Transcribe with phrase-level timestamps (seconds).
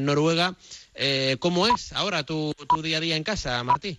[0.00, 0.54] Noruega.
[1.38, 3.98] ¿Cómo es ahora tu, tu día a día en casa, Martí?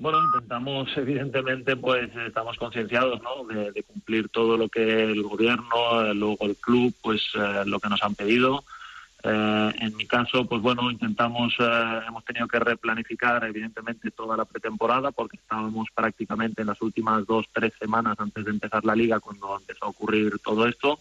[0.00, 3.44] Bueno, intentamos, evidentemente, pues estamos concienciados ¿no?
[3.44, 7.90] de, cumplir todo lo que el gobierno, eh, luego el club, pues eh, lo que
[7.90, 8.64] nos han pedido.
[9.22, 11.54] Eh, en mi caso, pues bueno, intentamos,
[12.08, 17.44] hemos tenido que replanificar, evidentemente, toda la pretemporada, porque estábamos prácticamente en las últimas dos,
[17.52, 20.98] tres semanas antes de empezar la liga, cuando empezó a ocurrir todo esto.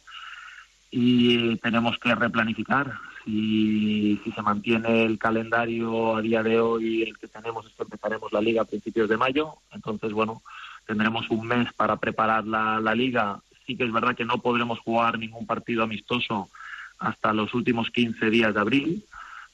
[0.91, 2.99] Y tenemos que replanificar
[3.29, 7.83] si, si se mantiene el calendario a día de hoy, el que tenemos es que
[7.83, 9.53] empezaremos la liga a principios de mayo.
[9.71, 10.41] Entonces, bueno,
[10.85, 13.39] tendremos un mes para preparar la, liga.
[13.65, 16.49] Sí que es verdad que no podremos jugar ningún partido amistoso
[16.97, 19.05] hasta los últimos 15 días de abril.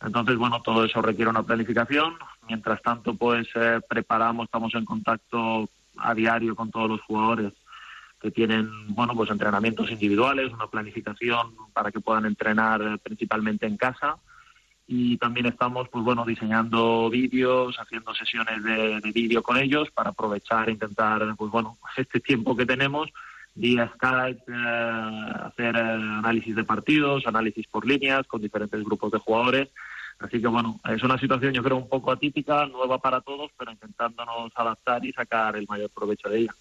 [0.01, 2.13] Entonces, bueno, todo eso requiere una planificación.
[2.48, 7.53] Mientras tanto, pues eh, preparamos, estamos en contacto a diario con todos los jugadores
[8.25, 14.17] que tienen bueno pues entrenamientos individuales, una planificación para que puedan entrenar principalmente en casa
[14.88, 20.71] y también estamos pues bueno diseñando vídeos, haciendo sesiones de, vídeo con ellos para aprovechar,
[20.71, 23.12] intentar pues bueno este tiempo que tenemos
[23.53, 29.20] vía Skype eh, hacer eh, análisis de partidos, análisis por líneas con diferentes grupos de
[29.20, 29.70] jugadores.
[30.18, 33.71] Así que bueno, es una situación yo creo un poco atípica, nueva para todos, pero
[33.71, 36.55] intentándonos adaptar y sacar el mayor provecho de ella.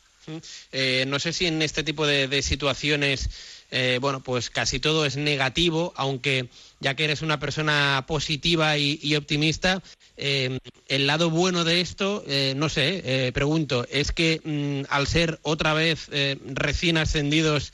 [0.73, 5.17] Eh, no sé si en este tipo de, situaciones, eh, bueno, pues casi todo es
[5.17, 6.49] negativo, aunque
[6.81, 9.83] ya que eres una persona positiva y, optimista,
[10.17, 10.59] eh,
[10.89, 12.25] el lado bueno de esto,
[12.57, 16.11] no sé, pregunto, es que mm, al ser otra vez
[16.45, 17.73] recién ascendidos,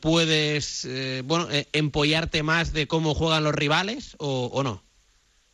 [0.00, 0.88] puedes,
[1.24, 4.82] bueno, empollarte más de cómo juegan los rivales o, no?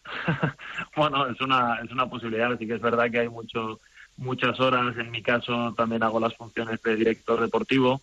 [0.96, 3.80] bueno, es una, es una posibilidad, así que es verdad que hay mucho
[4.16, 4.96] muchas horas.
[4.96, 8.00] En mi caso también hago las funciones de director deportivo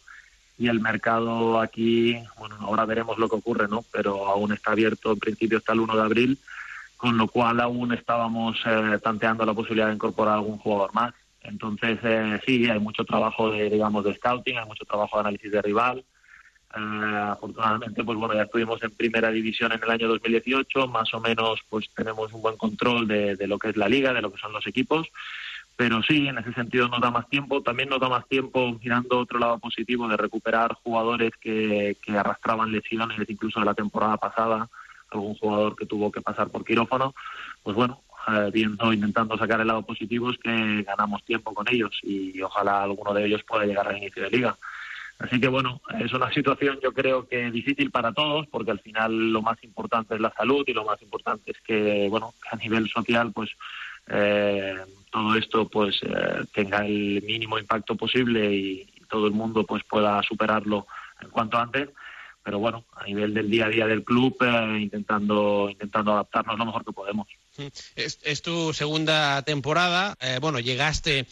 [0.58, 3.84] y el mercado aquí, bueno, ahora veremos lo que ocurre, ¿no?
[3.92, 6.38] Pero aún está abierto en principio hasta el 1 de abril,
[6.98, 11.14] con lo cual aún estábamos eh, tanteando la posibilidad de incorporar algún jugador más.
[11.42, 15.52] Entonces, eh, sí, hay mucho trabajo de, digamos, de scouting, hay mucho trabajo de análisis
[15.52, 16.06] de rival.
[16.76, 21.20] Eh, afortunadamente, pues bueno, ya estuvimos en primera división en el año 2018, más o
[21.20, 24.40] menos, pues tenemos un buen control de lo que es la liga, de lo que
[24.40, 25.08] son los equipos
[25.76, 27.62] pero sí, en ese sentido nos da más tiempo.
[27.62, 32.72] También nos da más tiempo, mirando otro lado positivo, de recuperar jugadores que, que arrastraban
[32.72, 34.70] lesiones, incluso de la temporada pasada,
[35.10, 37.16] algún jugador que tuvo que pasar por quirófano.
[37.64, 41.98] Pues bueno, eh, viendo, intentando sacar el lado positivo, es que ganamos tiempo con ellos
[42.04, 44.56] y ojalá alguno de ellos pueda llegar al inicio de liga.
[45.18, 49.32] Así que bueno, es una situación yo creo que difícil para todos, porque al final
[49.32, 52.88] lo más importante es la salud y lo más importante es que, bueno, a nivel
[52.90, 53.50] social, pues
[54.12, 54.76] eh,
[55.10, 60.24] todo esto pues eh, tenga el mínimo impacto posible y, todo el mundo pues pueda
[60.24, 60.88] superarlo
[61.22, 61.90] en cuanto antes
[62.42, 66.66] pero bueno a nivel del día a día del club eh, intentando intentando adaptarnos lo
[66.66, 67.28] mejor que podemos
[67.98, 70.18] es, tu segunda temporada.
[70.40, 71.28] Bueno, llegaste,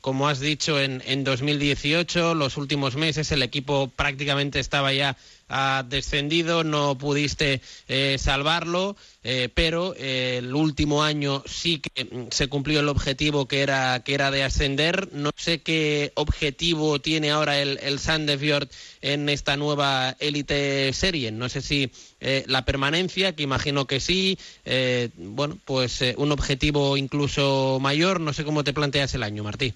[0.00, 2.36] como has dicho, en, en 2018.
[2.36, 5.16] Los últimos meses el equipo prácticamente estaba ya
[5.48, 12.48] ha descendido, no pudiste eh, salvarlo, eh, pero eh, el último año sí que se
[12.48, 15.12] cumplió el objetivo que era, que era de ascender.
[15.12, 18.68] No sé qué objetivo tiene ahora el, el Sandefjord
[19.02, 21.30] en esta nueva élite serie.
[21.30, 21.90] No sé si
[22.46, 24.38] la permanencia, que imagino que sí,
[25.16, 28.20] bueno, pues un objetivo incluso mayor.
[28.20, 29.74] No sé cómo te planteas el año, Martí.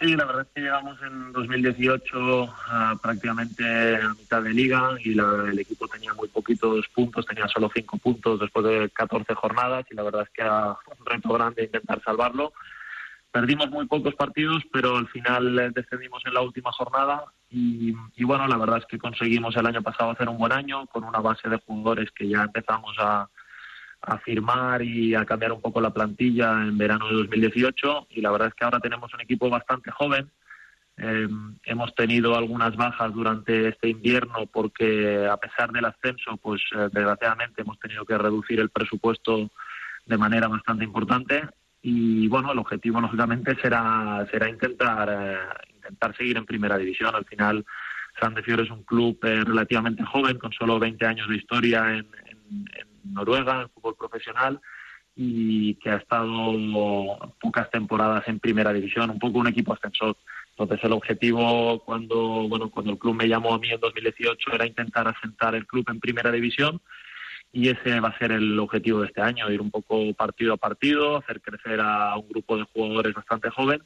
[0.00, 2.54] Sí, la verdad es que llegamos en 2018
[3.00, 7.96] prácticamente a mitad de liga y el equipo tenía muy poquitos puntos, tenía solo cinco
[7.98, 12.02] puntos después de 14 jornadas y la verdad es que era un reto grande intentar
[12.02, 12.52] salvarlo.
[13.30, 18.48] Perdimos muy pocos partidos, pero al final descendimos en la última jornada y, y bueno,
[18.48, 21.48] la verdad es que conseguimos el año pasado hacer un buen año con una base
[21.48, 23.28] de jugadores que ya empezamos a,
[24.06, 28.30] a firmar y a cambiar un poco la plantilla en verano de 2018 y la
[28.30, 30.30] verdad es que ahora tenemos un equipo bastante joven.
[30.96, 31.26] Eh,
[31.64, 37.62] hemos tenido algunas bajas durante este invierno porque a pesar del ascenso, pues eh, desgraciadamente
[37.62, 39.50] hemos tenido que reducir el presupuesto
[40.06, 41.42] de manera bastante importante
[41.82, 45.38] y bueno, el objetivo lógicamente será será intentar eh,
[45.76, 47.14] intentar seguir en primera división.
[47.14, 47.64] Al final
[48.20, 52.06] San es un club relativamente joven con solo 20 años de historia en,
[52.50, 54.60] en Noruega, en fútbol profesional,
[55.16, 56.52] y que ha estado
[57.40, 60.16] pocas temporadas en primera división, un poco un equipo ascensor.
[60.50, 64.66] Entonces el objetivo cuando bueno cuando el club me llamó a mí en 2018 era
[64.66, 66.80] intentar asentar el club en primera división
[67.52, 70.56] y ese va a ser el objetivo de este año, ir un poco partido a
[70.56, 73.82] partido, hacer crecer a un grupo de jugadores bastante joven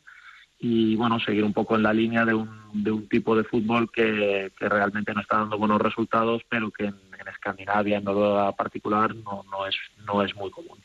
[0.59, 3.91] y bueno, seguir un poco en la línea de un, de un tipo de fútbol
[3.93, 7.08] que, que realmente no está dando buenos resultados, pero que en,
[7.49, 9.75] Escandinavia, en Noruega particular, no, no, es,
[10.07, 10.79] no es muy común.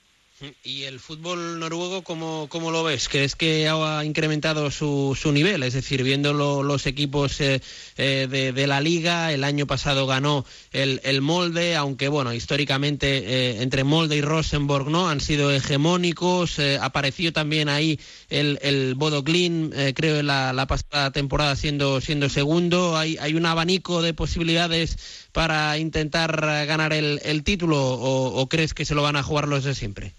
[0.63, 3.07] ¿Y el fútbol noruego cómo, cómo lo ves?
[3.07, 5.63] ¿Crees que ha incrementado su, su nivel?
[5.63, 7.61] Es decir, viendo los equipos eh,
[7.97, 13.61] eh, de, la liga, el año pasado ganó el, el Molde, aunque bueno, históricamente eh,
[13.61, 16.59] entre Molde y Rosenborg no han sido hegemónicos.
[16.81, 17.99] apareció también ahí
[18.29, 22.97] el, el Bodo creo, en la, la, pasada temporada siendo, siendo segundo.
[22.97, 28.95] Hay, hay un abanico de posibilidades para intentar ganar el, título o, crees que se
[28.95, 30.13] lo van a jugar los de siempre?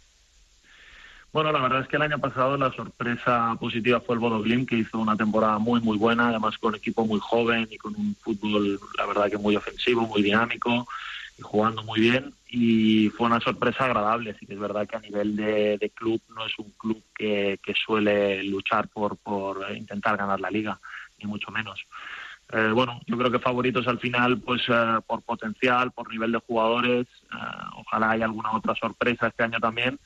[1.32, 4.76] Bueno, la verdad es que el año pasado la sorpresa positiva fue el Bodo que
[4.76, 8.14] hizo una temporada muy, muy buena, además con un equipo muy joven y con un
[8.16, 10.86] fútbol, la verdad que muy ofensivo, muy dinámico
[11.38, 12.34] y jugando muy bien.
[12.48, 16.46] Y fue una sorpresa agradable, sí que es verdad que a nivel de, club no
[16.46, 20.78] es un club que, suele luchar por, por intentar ganar la liga,
[21.18, 21.84] ni mucho menos.
[22.54, 26.38] Eh, bueno, yo creo que favoritos al final, pues eh, por potencial, por nivel de
[26.38, 27.36] jugadores, eh,
[27.76, 29.98] ojalá haya alguna otra sorpresa este año también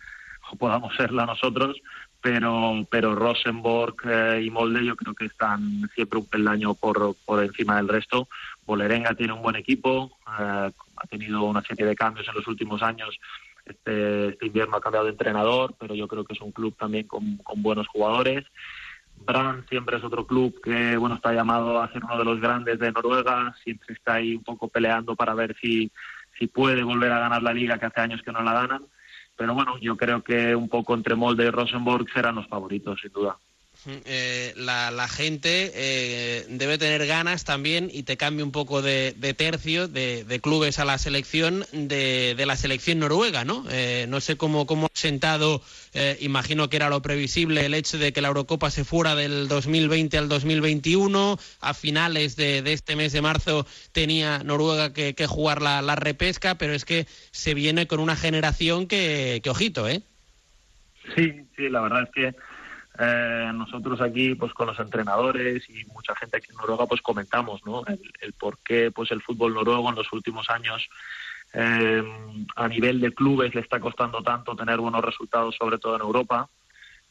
[0.57, 1.77] podamos serla nosotros,
[2.21, 7.43] pero, pero Rosenborg eh, y Molde yo creo que están siempre un peldaño por, por
[7.43, 8.29] encima del resto.
[8.65, 12.83] Bolerenga tiene un buen equipo, eh, ha tenido una serie de cambios en los últimos
[12.83, 13.19] años.
[13.65, 17.07] Este, este, invierno ha cambiado de entrenador, pero yo creo que es un club también
[17.07, 18.45] con, con buenos jugadores.
[19.25, 22.79] Brand siempre es otro club que bueno está llamado a ser uno de los grandes
[22.79, 25.91] de Noruega, siempre está ahí un poco peleando para ver si,
[26.39, 28.87] si puede volver a ganar la liga que hace años que no la ganan
[29.39, 33.13] pero bueno, yo creo que un poco entre Molde y Rosenborg serán los favoritos, sin
[33.13, 33.39] duda.
[33.87, 39.87] Eh, la, gente eh, debe tener ganas también y te cambia un poco de, tercio
[39.87, 43.65] de, clubes a la selección de, la selección noruega, ¿no?
[43.71, 45.63] Eh, no sé cómo, cómo ha sentado,
[46.21, 50.19] imagino que era lo previsible, el hecho de que la Eurocopa se fuera del 2020
[50.19, 51.39] al 2021.
[51.61, 56.75] A finales de, este mes de marzo tenía Noruega que, jugar la, la, repesca, pero
[56.75, 60.03] es que se viene con una generación que, que ojito, ¿eh?
[61.15, 62.48] Sí, sí, la verdad es que
[63.01, 67.65] eh, nosotros aquí, pues con los entrenadores y mucha gente aquí en Noruega, pues comentamos,
[67.65, 67.85] ¿no?
[67.87, 70.89] El, por qué, pues el fútbol noruego en los últimos años
[71.55, 72.03] eh,
[72.57, 76.49] a nivel de clubes le está costando tanto tener buenos resultados, sobre todo en Europa,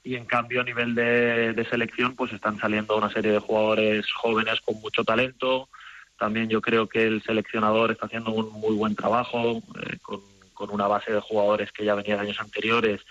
[0.03, 4.59] y en cambio a nivel de, selección, pues están saliendo una serie de jugadores jóvenes
[4.61, 5.69] con mucho talento.
[6.19, 10.19] También yo creo que el seleccionador está haciendo un muy buen trabajo eh, con,
[10.53, 13.01] con una base de jugadores que ya venía de años anteriores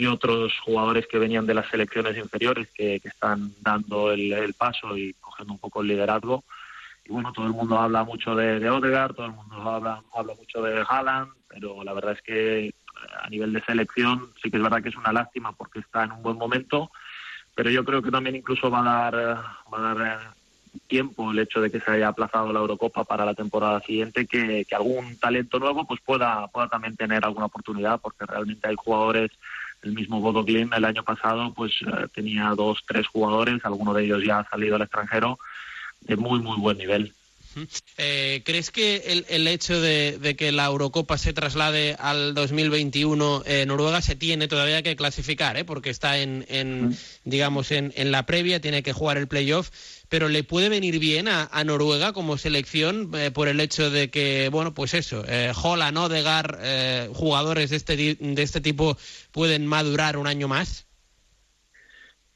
[0.00, 5.12] y otros jugadores que venían de las selecciones inferiores que, están dando el, paso y
[5.20, 6.42] cogiendo un poco el liderazgo.
[7.04, 10.34] Y bueno, todo el mundo habla mucho de, de Odegaard, todo el mundo habla, habla
[10.34, 12.74] mucho de Haaland, pero la verdad es que eh,
[13.22, 16.12] a nivel de selección sí que es verdad que es una lástima porque está en
[16.12, 16.90] un buen momento,
[17.54, 19.14] pero yo creo que también incluso va a dar,
[19.70, 23.26] va a dar eh, tiempo el hecho de que se haya aplazado la Eurocopa para
[23.26, 28.00] la temporada siguiente, que, que algún talento nuevo pues pueda, pueda también tener alguna oportunidad,
[28.00, 29.30] porque realmente hay jugadores
[29.82, 34.22] el mismo Bodo el año pasado pues eh, tenía dos, tres jugadores, alguno de ellos
[34.24, 35.38] ya ha salido al extranjero,
[36.02, 37.12] de muy, muy buen nivel.
[37.98, 44.00] Eh, ¿Crees que el, hecho de, que la Eurocopa se traslade al 2021 en Noruega
[44.02, 45.64] se tiene todavía que clasificar, ¿eh?
[45.64, 49.70] porque está en, digamos, en, la previa, tiene que jugar el playoff,
[50.10, 54.50] pero le puede venir bien a, Noruega como selección eh, por el hecho de que,
[54.50, 58.98] bueno, pues eso, eh, Holland, Odegaard, eh, jugadores de este, de este tipo
[59.32, 60.86] pueden madurar un año más?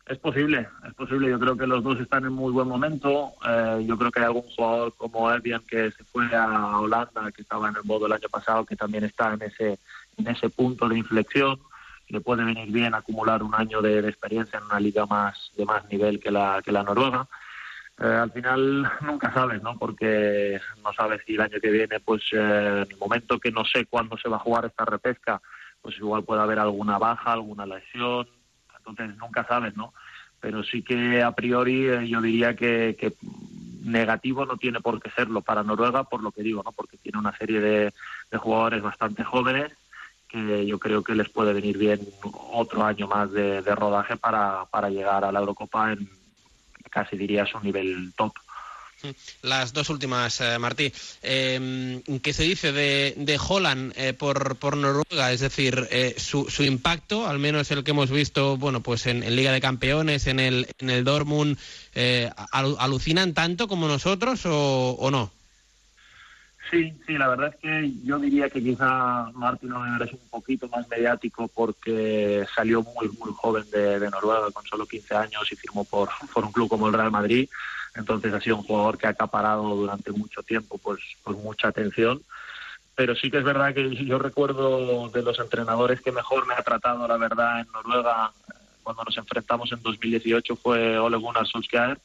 [0.07, 1.31] Es posible, es posible.
[1.31, 3.33] Yo creo que los dos están en muy buen momento.
[3.49, 7.41] Eh, yo creo que hay algún jugador como Evian que se fue a Holanda, que
[7.41, 9.79] estaba en el modo el año pasado, que también está en ese,
[10.19, 11.59] en ese punto de inflexión.
[12.09, 15.89] Le puede venir bien acumular un año de, experiencia en una liga más de más
[15.91, 17.27] nivel que la, que la noruega.
[18.01, 19.79] Eh, al final nunca sabes, ¿no?
[19.79, 23.65] Porque no sabes si el año que viene, pues eh, en el momento que no
[23.65, 25.41] sé cuándo se va a jugar esta repesca,
[25.81, 28.27] pues igual puede haber alguna baja, alguna lesión,
[28.79, 29.95] entonces nunca sabes, ¿no?
[30.41, 33.15] Pero sí que a priori eh, yo diría que,
[33.83, 36.73] negativo no tiene por qué serlo para Noruega, por lo que digo, ¿no?
[36.73, 37.93] Porque tiene una serie de,
[38.39, 39.73] jugadores bastante jóvenes
[40.27, 42.01] que yo creo que les puede venir bien
[42.53, 46.09] otro año más de, rodaje para, para llegar a la Eurocopa en
[46.95, 48.33] casi diría su nivel top.
[49.43, 50.93] Las dos últimas, eh, Martí.
[51.23, 55.33] Eh, ¿Qué se dice de, de Holland eh, por, por, Noruega?
[55.33, 59.21] Es decir, eh, su, su, impacto, al menos el que hemos visto, bueno, pues en,
[59.37, 61.59] Liga de Campeones, en el, en el Dortmund,
[62.53, 65.31] ¿alucinan tanto como nosotros o, no?
[66.71, 70.89] Sí, sí, la verdad es que yo diría que quizá Martín es un poquito más
[70.89, 76.09] mediático porque salió muy, muy joven de, Noruega, con solo 15 años y firmó por,
[76.33, 77.49] por un club como el Real Madrid
[77.95, 82.23] entonces ha sido un jugador que ha acaparado durante mucho tiempo pues, pues mucha atención.
[82.95, 86.63] pero sí que es verdad que yo recuerdo de los entrenadores que mejor me ha
[86.63, 88.33] tratado, la verdad, en Noruega,
[88.83, 91.99] cuando nos enfrentamos en 2018, fue Ole Gunnar Solskjaer,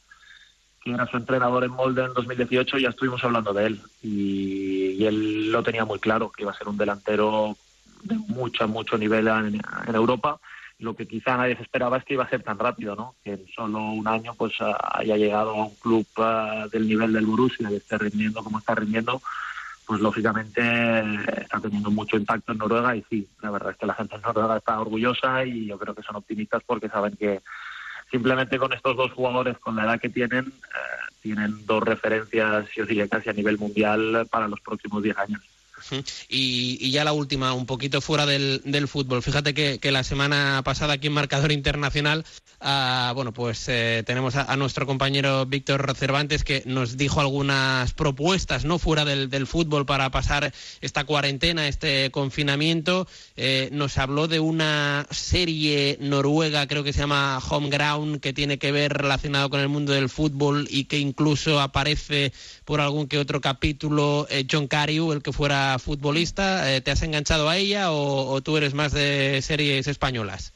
[0.94, 3.82] era su entrenador en Molde en 2018, y ya estuvimos hablando de él.
[4.02, 7.56] Y, él lo tenía muy claro, que iba a ser un delantero
[8.04, 9.62] de mucho, mucho nivel en,
[9.96, 10.40] Europa.
[10.78, 13.16] Lo que quizá nadie se esperaba es que iba a ser tan rápido, ¿no?
[13.24, 17.26] Que en solo un año pues haya llegado a un club ah, del nivel del
[17.26, 19.22] Borussia y esté rindiendo como está rindiendo,
[19.86, 20.62] pues lógicamente
[21.42, 24.22] está teniendo mucho impacto en Noruega y sí, la verdad es que la gente en
[24.22, 27.42] Noruega está orgullosa y yo creo que son optimistas porque saben que
[28.12, 32.86] simplemente con estos dos jugadores, con la edad que tienen, eh, tienen dos referencias, yo
[32.86, 35.42] diría casi a nivel mundial para los próximos 10 años.
[36.28, 39.22] Y, ya la última, un poquito fuera del, fútbol.
[39.22, 42.26] Fíjate que, la semana pasada aquí en Marcador Internacional,
[42.60, 48.66] ah, bueno, pues eh, tenemos a, nuestro compañero Víctor Cervantes que nos dijo algunas propuestas,
[48.66, 48.80] ¿no?
[48.80, 53.08] Fuera del, fútbol para pasar esta cuarentena, este confinamiento.
[53.36, 58.60] Eh, nos habló de una serie noruega, creo que se llama Home Ground, que tiene
[58.60, 62.32] que ver relacionado con el mundo del fútbol y que incluso aparece
[62.66, 67.04] por algún que otro capítulo eh, John Cariu, el que fuera futbolista, eh, ¿te has
[67.04, 70.54] enganchado a ella o, tú eres más de series españolas?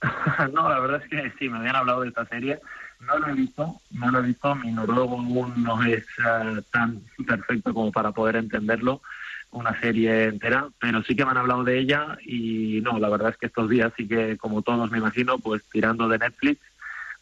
[0.52, 2.60] no, la verdad es que sí, me habían hablado de esta serie.
[3.00, 4.54] No lo he visto, no lo he visto.
[4.54, 5.22] Mi noruego
[5.56, 9.02] no es eh, tan perfecto como para poder entenderlo,
[9.50, 13.30] una serie entera, pero sí que me han hablado de ella y no, la verdad
[13.30, 16.60] es que estos días sí que, como todos me imagino, pues tirando de Netflix,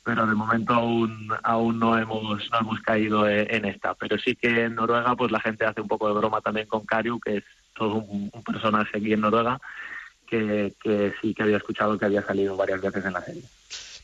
[0.06, 3.92] pero de momento aún aún no hemos no hemos caído e, en esta.
[3.94, 6.86] Pero sí que en Noruega pues la gente hace un poco de broma también con
[6.86, 7.44] Kariu que es
[7.74, 9.60] todo un, personaje aquí en Noruega
[10.24, 13.42] que, que sí que había escuchado que había salido varias veces en la serie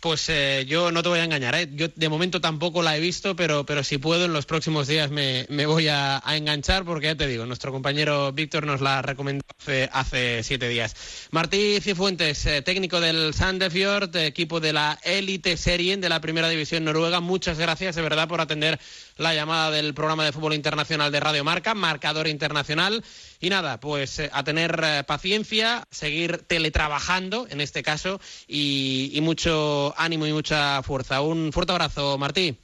[0.02, 1.68] pues eh, yo no te voy a engañar, ¿eh?
[1.75, 5.12] yo de momento tampoco la he visto, pero, pero si puedo en los próximos días
[5.12, 9.44] me, voy a, enganchar porque ya te digo, nuestro compañero Víctor nos la recomendó
[9.92, 10.97] hace, siete días.
[11.30, 16.82] Martí Cifuentes, eh, técnico del Sandefjord, equipo de la Elite Serien de la Primera División
[16.82, 18.80] Noruega, muchas gracias de verdad por atender
[19.23, 23.02] la llamada del programa de fútbol internacional de Radio Marca, marcador internacional.
[23.41, 29.95] Y nada, pues eh, a tener eh, paciencia, seguir teletrabajando en este caso y, mucho
[29.97, 31.21] ánimo y mucha fuerza.
[31.21, 32.59] Un fuerte abrazo, Martí.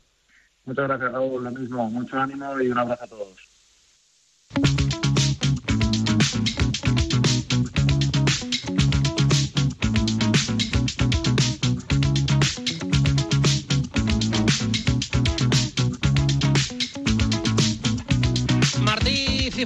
[0.65, 1.45] Muchas gracias, Raúl.
[1.45, 1.89] Lo mismo.
[1.89, 4.98] Mucho ánimo y un abrazo a todos.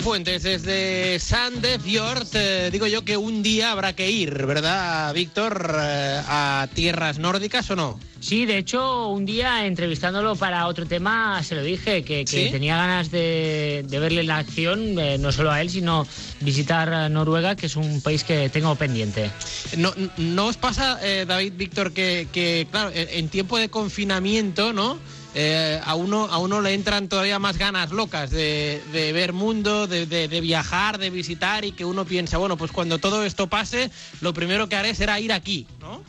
[0.00, 2.26] Fuentes desde Sandefjord.
[2.34, 5.70] Eh, digo yo que un día habrá que ir, ¿verdad, Víctor?
[5.78, 8.00] Eh, a tierras nórdicas o no?
[8.18, 13.10] Sí, de hecho, un día entrevistándolo para otro tema se lo dije, que, tenía ganas
[13.10, 16.06] de, verle la acción, eh, no solo a él, sino
[16.40, 19.30] visitar Noruega, que es un país que tengo pendiente.
[19.76, 24.98] ¿No, no os pasa, David, Víctor, que, que, claro, en tiempo de confinamiento, ¿no?
[25.34, 30.40] Eh, a, uno, a uno le entran todavía más ganas locas de, ver mundo, de,
[30.40, 34.68] viajar, de visitar y que uno piensa, bueno, pues cuando todo esto pase, lo primero
[34.68, 36.02] que haré será ir aquí, ¿no?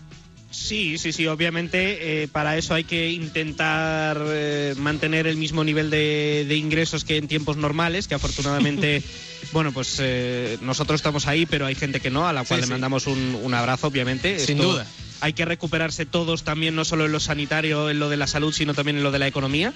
[0.52, 5.90] Sí, sí, sí, obviamente eh, para eso hay que intentar eh, mantener el mismo nivel
[5.90, 9.02] de, ingresos que en tiempos normales, que afortunadamente,
[9.52, 10.02] bueno, pues
[10.62, 13.88] nosotros estamos ahí, pero hay gente que no, a la cual le mandamos un, abrazo,
[13.88, 14.38] obviamente.
[14.38, 14.86] Sin duda
[15.24, 18.52] hay que recuperarse todos también, no solo en lo sanitario, en lo de la salud,
[18.52, 19.72] sino también en lo de la economía.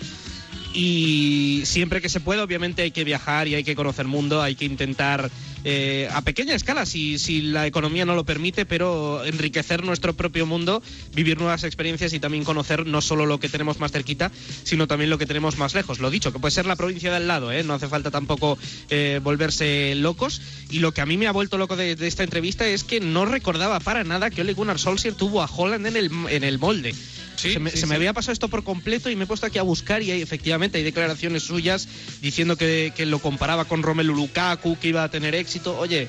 [0.74, 4.56] Y siempre que se pueda, obviamente hay que viajar y hay que conocer mundo, hay
[4.56, 5.32] que intentar
[5.64, 10.46] eh, a pequeña escala, si, si la economía no lo permite, pero enriquecer nuestro propio
[10.46, 10.82] mundo,
[11.14, 14.32] vivir nuevas experiencias y también conocer no solo lo que tenemos más cerquita,
[14.64, 16.00] sino también lo que tenemos más lejos.
[16.00, 17.64] Lo dicho, que puede ser la provincia de al lado, ¿eh?
[17.64, 18.58] no hace falta tampoco
[18.90, 20.42] eh, volverse locos.
[20.70, 23.26] Y lo que a mí me ha vuelto loco de, esta entrevista es que no
[23.26, 26.94] recordaba para nada que Ole Gunnar Solskjaer tuvo a Holland en el, en el molde
[27.38, 30.12] se, me, había pasado esto por completo y me he puesto aquí a buscar y
[30.12, 31.88] efectivamente hay declaraciones suyas
[32.22, 35.36] diciendo que, que lo comparaba con Romelu Lukaku, que iba a tener
[35.80, 36.08] Oye,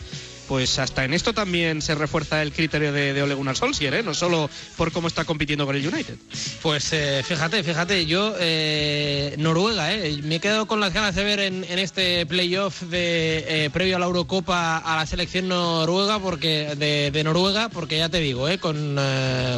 [0.49, 4.02] pues hasta en esto también se refuerza el criterio de, de Ole Gunnar Solskjaer, ¿eh?
[4.02, 6.17] no solo por cómo está compitiendo con el United.
[6.62, 11.25] Pues eh, fíjate, fíjate, yo eh, Noruega, eh, me he quedado con las ganas de
[11.25, 17.23] ver en, este playoff de previo a la Eurocopa a la selección noruega, porque de,
[17.23, 18.99] Noruega, porque ya te digo, con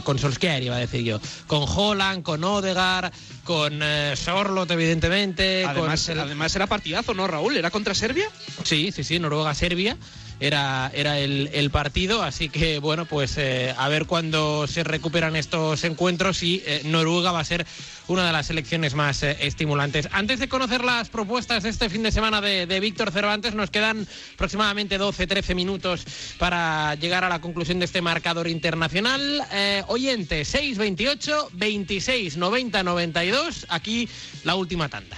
[0.05, 3.13] con Solskjaer iba a decir yo, con Holland, con Odegaard,
[3.45, 3.81] con
[4.17, 5.65] Sorlot evidentemente.
[5.65, 7.57] Además, además era partidazo, ¿no, Raúl?
[7.57, 8.29] ¿Era contra Serbia?
[8.65, 9.97] Sí, sí, sí, Noruega-Serbia.
[10.41, 15.85] Era, era el, partido, así que bueno, pues eh, a ver cuándo se recuperan estos
[15.85, 17.67] encuentros y eh, Noruega va a ser
[18.09, 20.09] una de las selecciones más eh, estimulantes.
[20.11, 24.07] Antes de conocer las propuestas de este fin de semana de, Víctor Cervantes, nos quedan
[24.35, 26.07] aproximadamente 12-13 minutos
[26.39, 29.43] para llegar a la conclusión de este marcador internacional.
[29.89, 34.09] oyente, 628 26 90 92, aquí
[34.45, 35.17] la última tanda.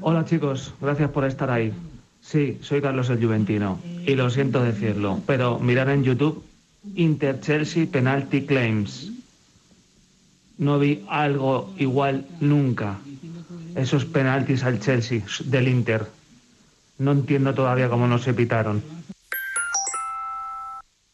[0.00, 1.72] Hola chicos, gracias por estar ahí.
[2.28, 6.42] Sí, soy Carlos el Juventino y lo siento decirlo, pero mirar en YouTube
[6.96, 9.12] Inter Chelsea Penalty Claims.
[10.58, 12.98] No vi algo igual nunca.
[13.76, 16.06] Esos penaltis al Chelsea del Inter.
[16.98, 18.82] No entiendo todavía cómo no se pitaron.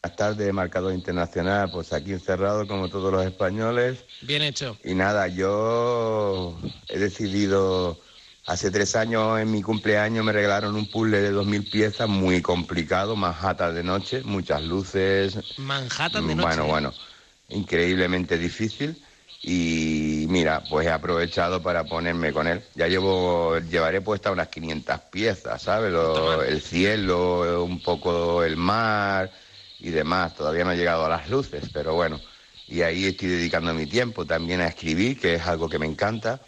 [0.01, 4.03] Buenas tardes, marcador internacional, pues aquí encerrado como todos los españoles.
[4.21, 4.77] Bien hecho.
[4.83, 6.57] Y nada, yo
[6.89, 7.99] he decidido
[8.45, 13.15] Hace tres años en mi cumpleaños me regalaron un puzzle de 2.000 piezas muy complicado,
[13.15, 15.37] Manhattan de noche, muchas luces.
[15.55, 16.47] Manhattan de noche.
[16.47, 16.93] Bueno, bueno,
[17.47, 19.01] increíblemente difícil.
[19.41, 22.61] Y mira, pues he aprovechado para ponerme con él.
[22.75, 25.93] Ya llevo, llevaré puesta unas 500 piezas, ¿sabes?
[26.45, 29.31] el cielo, un poco el mar
[29.79, 30.35] y demás.
[30.35, 32.19] Todavía no he llegado a las luces, pero bueno.
[32.67, 36.41] Y ahí estoy dedicando mi tiempo también a escribir, que es algo que me encanta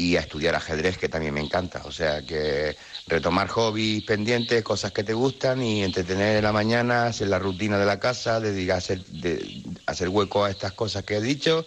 [0.00, 1.82] y a estudiar ajedrez, que también me encanta.
[1.84, 2.74] O sea, que
[3.06, 7.78] retomar hobbies pendientes, cosas que te gustan y entretener en la mañana, hacer la rutina
[7.78, 11.66] de la casa, dedicar a hacer, de, hacer hueco a estas cosas que he dicho.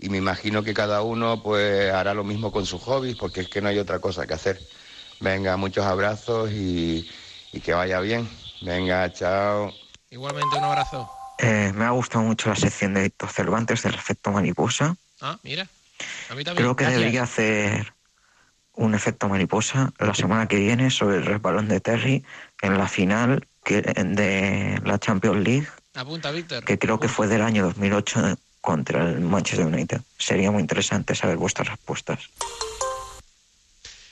[0.00, 3.48] Y me imagino que cada uno pues hará lo mismo con sus hobbies, porque es
[3.48, 4.60] que no hay otra cosa que hacer.
[5.20, 7.06] Venga, muchos abrazos y,
[7.62, 8.26] que vaya bien.
[8.62, 9.74] Venga, chao.
[10.10, 11.10] Igualmente un abrazo.
[11.38, 14.96] Eh, me ha gustado mucho la sección de Víctor Cervantes del efecto mariposa.
[15.20, 15.68] Ah, mira.
[16.54, 17.92] Creo que debería hacer
[18.74, 22.24] un efecto mariposa la semana que viene sobre el resbalón de Terry
[22.62, 25.68] en la final de la Champions League.
[25.94, 26.64] Apunta, Víctor.
[26.64, 30.00] Que creo que fue del año 2008 contra el Manchester United.
[30.16, 32.30] Sería muy interesante saber vuestras respuestas.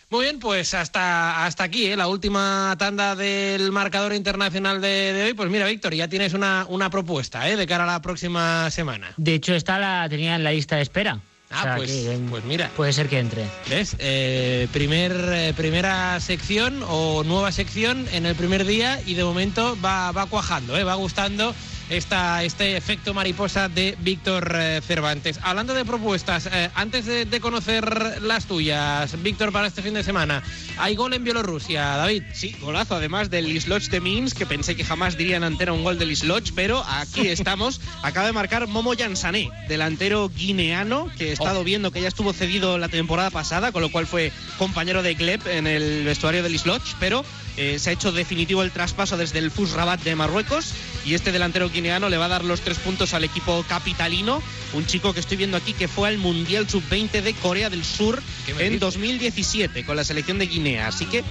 [0.08, 1.96] Muy bien, pues hasta, hasta aquí, ¿eh?
[1.96, 5.34] la última tanda del marcador internacional de, hoy.
[5.34, 7.56] Pues mira, Víctor, ya tienes una, una propuesta ¿eh?
[7.56, 9.12] de cara a la próxima semana.
[9.16, 11.20] De hecho, esta la tenía en la lista de espera.
[11.50, 12.70] Ah, pues, pues mira.
[12.76, 13.46] Puede ser que entre.
[13.70, 13.96] ¿Ves?
[13.98, 19.76] Eh, primer, eh, primera sección o nueva sección en el primer día y de momento
[19.84, 20.84] va, va cuajando, ¿eh?
[20.84, 21.54] va gustando
[21.88, 25.38] esta, este efecto mariposa de Víctor eh, Cervantes.
[25.42, 30.42] Hablando de propuestas, eh, antes de, conocer las tuyas, Víctor, para este fin de semana,
[30.78, 32.24] hay gol en Bielorrusia, David.
[32.32, 35.98] Sí, golazo, además del Isloch de Minsk, que pensé que jamás dirían antena un gol
[35.98, 37.80] del Isloch, pero aquí estamos.
[38.02, 41.64] Acaba de marcar Momo Jansané, delantero guineano, que he estado oh.
[41.64, 45.46] viendo que ya estuvo cedido la temporada pasada, con lo cual fue compañero de Gleb
[45.46, 47.24] en el vestuario del Isloch, pero
[47.56, 50.74] eh, se ha hecho definitivo el traspaso desde el FUS Rabat de Marruecos
[51.06, 54.42] y este delantero guineano le va a dar los tres puntos al equipo capitalino,
[54.74, 58.22] un chico que estoy viendo aquí que fue al Mundial Sub-20 de Corea del Sur
[58.58, 60.88] en 2017 con la selección de Guinea.
[60.88, 61.24] Así que,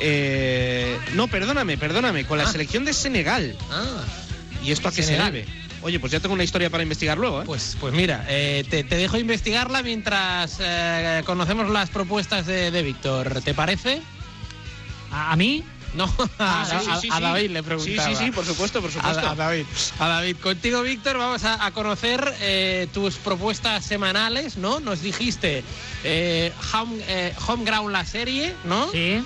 [0.00, 2.52] eh, no, perdóname, perdóname, con la ah.
[2.52, 3.54] selección de Senegal.
[3.70, 4.02] Ah.
[4.64, 5.44] ¿Y esto a qué se debe?
[5.82, 7.42] Oye, pues ya tengo una historia para investigar luego.
[7.42, 7.44] ¿eh?
[7.44, 10.58] Pues, pues mira, te, te, dejo investigarla mientras
[11.26, 13.42] conocemos las propuestas de, de Víctor.
[13.42, 14.00] ¿Te parece?
[15.10, 15.64] ¿A, mí?
[15.94, 16.04] No,
[16.38, 18.08] a, David le preguntaba.
[18.08, 19.26] Sí, sí, sí, por supuesto, por supuesto.
[19.26, 19.64] A, David.
[19.98, 20.36] A David.
[20.38, 24.80] Contigo, Víctor, vamos a, conocer eh, tus propuestas semanales, ¿no?
[24.80, 25.64] Nos dijiste
[26.04, 28.90] eh, home, eh, home Ground la serie, ¿no?
[28.90, 29.22] Sí.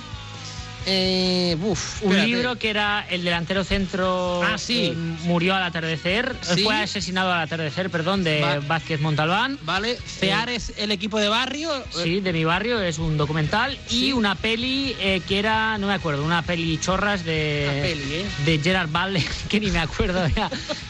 [0.87, 1.57] Eh,
[2.03, 4.93] un libro que era El delantero centro ah, sí.
[5.25, 9.59] murió al atardecer, fue asesinado al atardecer, perdón, de Vázquez Montalbán.
[9.63, 11.71] Vale, Cear es el equipo de barrio.
[11.91, 13.79] Sí, de mi barrio, es un documental.
[13.91, 18.27] Y una peli eh, que era, no me acuerdo, una peli chorras de, ¿eh?
[18.45, 20.21] de Gerard Butler, que ni me acuerdo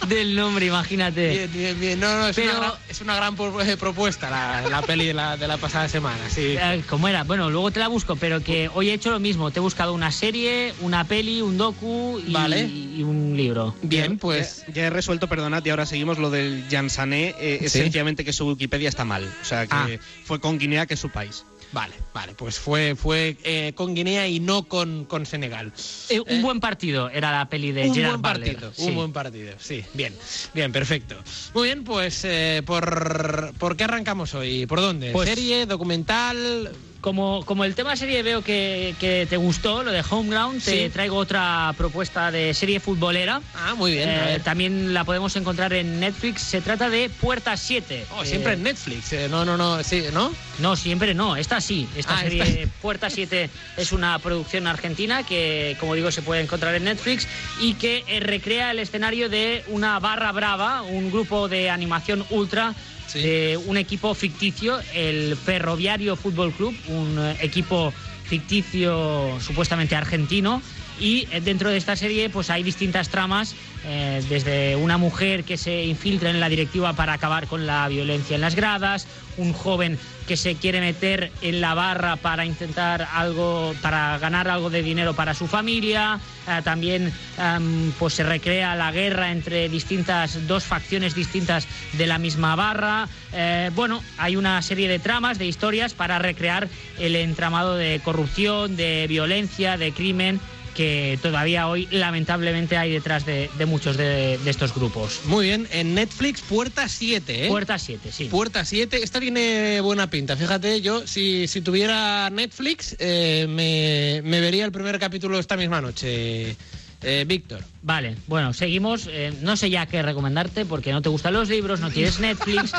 [0.08, 1.30] del nombre, imagínate.
[1.30, 2.00] Bien, bien, bien.
[2.00, 5.56] No, no, es, una, gran, es una gran propuesta la, peli de la, de la,
[5.56, 6.56] pasada semana, sí.
[6.88, 7.24] ¿Cómo era?
[7.24, 9.89] Bueno, luego te la busco, pero que hoy he hecho lo mismo, te he buscado
[9.90, 13.74] una serie, una peli, un docu y, un libro.
[13.82, 14.64] Bien, pues.
[14.72, 17.34] Ya, he resuelto, perdonad, y ahora seguimos lo del Jansané.
[17.38, 19.24] Eh, es sencillamente que su Wikipedia está mal.
[19.40, 19.88] O sea, que ah.
[20.24, 21.44] fue con Guinea, que es su país.
[21.72, 25.72] Vale, vale, pues fue, fue eh, con Guinea y no con, con Senegal.
[26.08, 29.54] Eh, un buen partido era la peli de un Gerard buen partido, Un buen partido,
[29.60, 30.12] sí, bien,
[30.52, 31.14] bien, perfecto.
[31.54, 32.26] Muy bien, pues
[32.66, 34.66] ¿por, ¿por qué arrancamos hoy?
[34.66, 35.12] ¿Por dónde?
[35.12, 36.72] Pues ¿Serie, documental?
[37.00, 40.90] Como, como el tema serie veo que, que te gustó, lo de Homeground, te Sí.
[40.92, 43.40] traigo otra propuesta de serie futbolera.
[43.54, 44.08] Ah, muy bien.
[44.08, 44.42] a Eh, ver.
[44.42, 46.42] también la podemos encontrar en Netflix.
[46.42, 48.06] Se trata de Puerta 7.
[48.16, 49.12] Oh, Eh, siempre en Netflix.
[49.12, 50.32] eh, no, no, no, sí, ¿no?
[50.58, 51.36] No, siempre no.
[51.36, 51.88] Esta sí.
[51.96, 56.42] Esta Ah, serie esta- Puerta 7 es una producción argentina que, como digo, se puede
[56.42, 57.26] encontrar en Netflix
[57.60, 62.74] y que eh, recrea el escenario de una barra brava, un grupo de animación ultra
[63.14, 67.92] De un equipo ficticio, el Ferroviario Fútbol Club, un eh, equipo
[68.24, 70.62] ficticio supuestamente argentino.
[71.00, 75.56] Y eh, dentro de esta serie pues hay distintas tramas, eh, desde una mujer que
[75.56, 79.06] se infiltra en la directiva para acabar con la violencia en las gradas,
[79.38, 79.98] un joven
[80.30, 85.12] que se quiere meter en la barra para intentar algo, para ganar algo de dinero
[85.12, 91.16] para su familia, eh, también em, pues se recrea la guerra entre distintas, dos facciones
[91.16, 93.08] distintas de la misma barra.
[93.32, 96.68] Eh, bueno, hay una serie de tramas, de historias para recrear
[97.00, 100.38] el entramado de corrupción, de violencia, de crimen
[100.74, 105.20] que todavía hoy lamentablemente hay detrás de, de muchos de, de estos grupos.
[105.24, 107.48] Muy bien, en Netflix Puerta 7, ¿eh?
[107.48, 108.24] Puerta 7, sí.
[108.26, 110.36] Puerta 7, esta tiene buena pinta.
[110.36, 115.80] Fíjate, yo si, si tuviera Netflix eh, me, me vería el primer capítulo esta misma
[115.80, 116.56] noche.
[117.02, 117.64] Eh, Víctor.
[117.82, 119.08] Vale, bueno, seguimos.
[119.10, 122.72] Eh, no sé ya qué recomendarte porque no te gustan los libros, no tienes Netflix.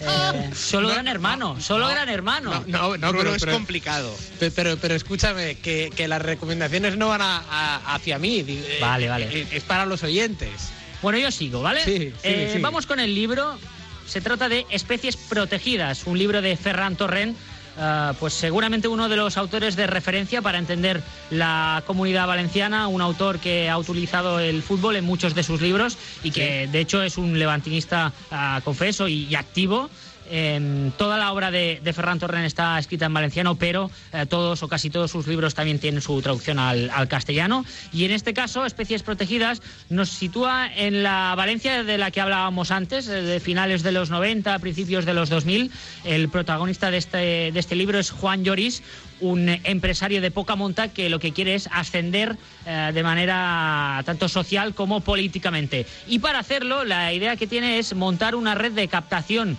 [0.00, 2.64] Eh, solo No, Gran Hermano, no, solo no, Gran Hermano.
[2.66, 4.16] No, no, no, Bruno pero, es pero- complicado.
[4.40, 8.44] pe- pero, pero escúchame, que, que las recomendaciones no van a- a- hacia mí.
[8.48, 9.46] eh, Vale, vale.
[9.52, 10.70] Es para los oyentes.
[11.00, 11.84] Bueno, yo sigo, ¿vale?
[11.84, 12.60] Sí, sí, Eh, sí.
[12.60, 13.58] Vamos con el libro.
[14.08, 17.36] Se trata de Especies Protegidas, un libro de Ferran Torrent.
[17.78, 23.00] Ah, pues seguramente uno de los autores de referencia para entender la comunidad valenciana, un
[23.00, 27.02] autor que ha utilizado el fútbol en muchos de sus libros y que de hecho
[27.02, 29.90] es un levantinista, ah, confeso, y, y activo.
[30.30, 34.62] Em, toda la obra de, de Ferran Torrent está escrita en valenciano, pero eh, todos
[34.62, 37.64] o casi todos sus libros también tienen su traducción al, al castellano.
[37.92, 42.70] Y en este caso, Especies Protegidas nos sitúa en la Valencia de la que hablábamos
[42.70, 45.70] antes, eh, de finales de los 90, principios de los 2000.
[46.04, 48.82] El protagonista de este, de este libro es Juan Lloris,
[49.20, 52.36] un empresario de poca monta que lo que quiere es ascender
[52.66, 55.86] eh, de manera tanto social como políticamente.
[56.06, 59.56] Y para hacerlo, la idea que tiene es montar una red de captación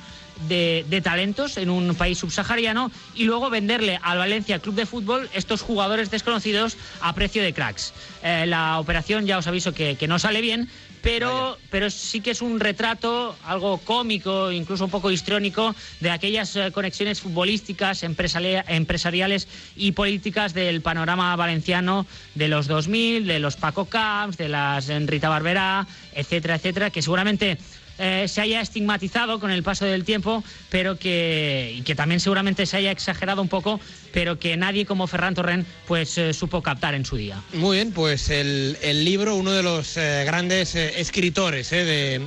[0.48, 5.30] de, de talentos en un país subsahariano y luego venderle al Valencia Club de Fútbol
[5.34, 7.94] estos jugadores desconocidos a precio de cracks.
[8.24, 10.70] Eh, la operación ya os aviso que, que no sale bien,
[11.02, 16.56] pero, pero sí que es un retrato algo cómico, incluso un poco histriónico, de aquellas
[16.58, 19.48] eh, conexiones futbolísticas, empresaria- empresariales
[19.78, 25.00] y políticas del panorama valenciano de los 2000, de los Paco Camps, de las eh,
[25.00, 27.58] Rita Barberá, etcétera, etcétera, que seguramente
[28.00, 32.66] eh, se haya estigmatizado con el paso del tiempo, pero que, y que también seguramente
[32.66, 33.80] se haya exagerado un poco,
[34.14, 37.42] pero que nadie como Ferran Torrent pues eh, supo captar en su día.
[37.54, 42.20] Muy bien, pues el, el libro, uno de los eh, grandes eh, escritores eh, de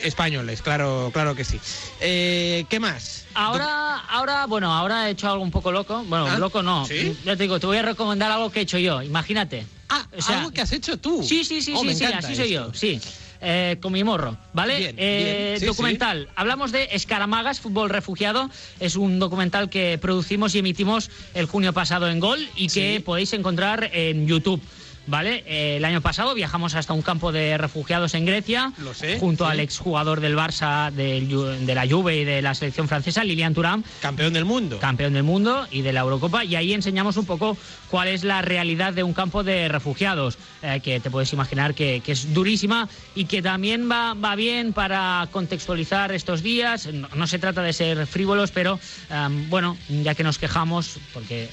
[0.00, 1.58] mm, españoles, claro, claro que sí.
[2.00, 3.24] Eh, ¿Qué más?
[3.34, 6.04] Ahora, ahora, bueno, ahora he hecho algo un poco loco.
[6.04, 6.86] Bueno, Ah, loco no.
[6.86, 7.16] ¿sí?
[7.24, 9.02] Ya te digo, te voy a recomendar algo que he hecho yo.
[9.02, 9.66] Imagínate.
[9.88, 11.22] Ah, O sea, algo que has hecho tú.
[11.22, 13.00] Sí, sí, sí, Oh, sí, sí, así soy yo, sí.
[13.46, 14.78] Eh, con mi morro, ¿vale?
[14.78, 16.28] Bien, Eh, bien, sí, documental.
[16.34, 18.48] Hablamos de Escaramagas, Fútbol Refugiado.
[18.80, 23.02] Es un documental que producimos y emitimos el junio pasado en Gol y que Sí.
[23.04, 24.62] podéis encontrar en YouTube.
[25.06, 25.44] ¿Vale?
[25.46, 29.44] Eh, el año pasado viajamos hasta un campo de refugiados en Grecia, Lo sé, junto
[29.44, 29.50] sí.
[29.50, 33.82] al exjugador del Barça, del de la Juve y de la selección francesa, Lilian Thuram,
[34.00, 34.78] Campeón del mundo.
[34.78, 37.56] campeón del mundo y de la Eurocopa, y ahí enseñamos un poco
[37.90, 42.00] cuál es la realidad de un campo de refugiados, eh, que te puedes imaginar que,
[42.04, 46.86] que es durísima y que también va, va bien para contextualizar estos días.
[46.86, 51.48] No, no se trata de ser frívolos, pero em, bueno, ya que nos quejamos, porque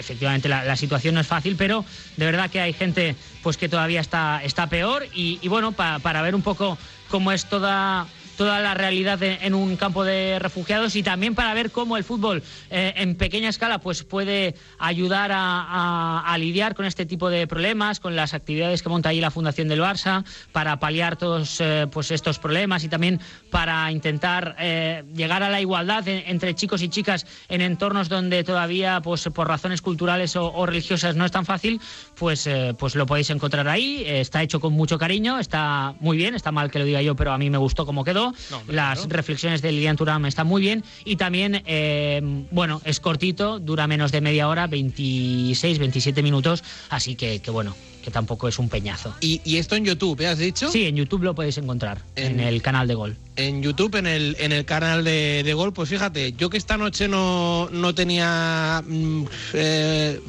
[0.00, 1.84] efectivamente la, situación no es fácil, pero
[2.16, 5.06] de verdad que hay gente pues que todavía está, está peor.
[5.14, 8.06] Y, bueno, pa- para ver un poco cómo es toda
[8.40, 12.42] toda la realidad en un campo de refugiados y también para ver cómo el fútbol
[12.70, 18.16] eh, en pequeña escala pues puede ayudar a, lidiar con este tipo de problemas, con
[18.16, 22.38] las actividades que monta ahí la Fundación del Barça, para paliar todos eh, pues estos
[22.38, 27.26] problemas y también para intentar eh, llegar a la igualdad en- entre chicos y chicas
[27.50, 31.78] en entornos donde todavía pues por razones culturales o, o religiosas no es tan fácil,
[32.18, 32.48] pues,
[32.78, 34.02] pues lo podéis encontrar ahí.
[34.06, 37.32] Está hecho con mucho cariño, está muy bien, está mal que lo diga yo, pero
[37.32, 38.29] a mí me gustó cómo quedó.
[38.30, 38.72] Mucho.
[38.72, 40.84] Las reflexiones de Lilian Turam están muy bien.
[41.04, 46.62] Y también, eh, bueno, es cortito, dura menos de media hora, 26, 27 minutos.
[46.88, 49.14] Así que, que bueno, que tampoco es un peñazo.
[49.20, 50.28] ¿Y, esto en YouTube, ¿eh?
[50.28, 50.70] has dicho?
[50.70, 53.16] Sí, en YouTube lo podéis encontrar, en, el canal de Gol.
[53.36, 57.08] En YouTube, en el, en el canal de, Gol, pues fíjate, yo que esta noche
[57.08, 60.20] no, no tenía mm, eh,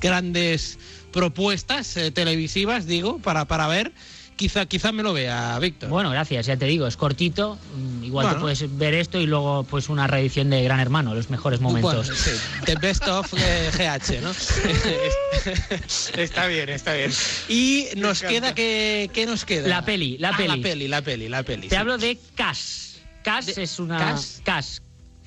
[0.00, 0.78] grandes
[1.12, 3.92] propuestas eh, televisivas, digo, para, para ver
[4.42, 5.88] quizá, quizá me lo vea, Víctor.
[5.88, 7.58] Bueno, gracias, ya te digo, es cortito.
[7.76, 11.30] Mm, igual te puedes ver esto y luego pues una reedición de Gran Hermano, los
[11.30, 12.08] mejores momentos.
[12.08, 12.32] sí,
[12.64, 14.32] The Best of GH, ¿no?
[16.20, 17.12] está bien, está bien.
[17.48, 19.68] Y nos queda, ¿qué, ¿qué, nos queda?
[19.68, 20.48] La peli, la ah, peli.
[20.48, 21.68] La peli, la peli, la peli.
[21.68, 22.96] Te hablo de Cash.
[23.22, 24.18] Cash es una...
[24.42, 24.78] Cash.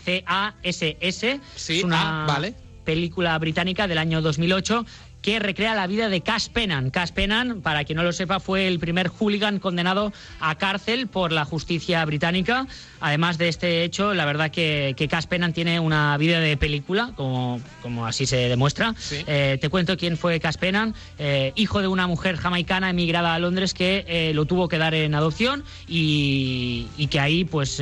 [0.03, 1.39] C-A-S-S.
[1.55, 2.53] Sí, es una ah, vale.
[2.83, 4.85] película británica del año 2008
[5.25, 6.91] que recrea la vida de Cash Penan.
[6.91, 11.31] Cash Penan, para quien no lo sepa, fue el primer hooligan condenado a cárcel por
[11.31, 12.67] la justicia británica.
[12.99, 17.11] Además de este hecho, la verdad que, que Cash Penan tiene una vida de película,
[17.15, 18.93] como, como así se demuestra.
[19.11, 23.39] Eh, te cuento quién fue Cash Penan, eh, hijo de una mujer jamaicana emigrada a
[23.39, 27.81] Londres que eh, lo tuvo que dar en adopción y, que ahí, pues,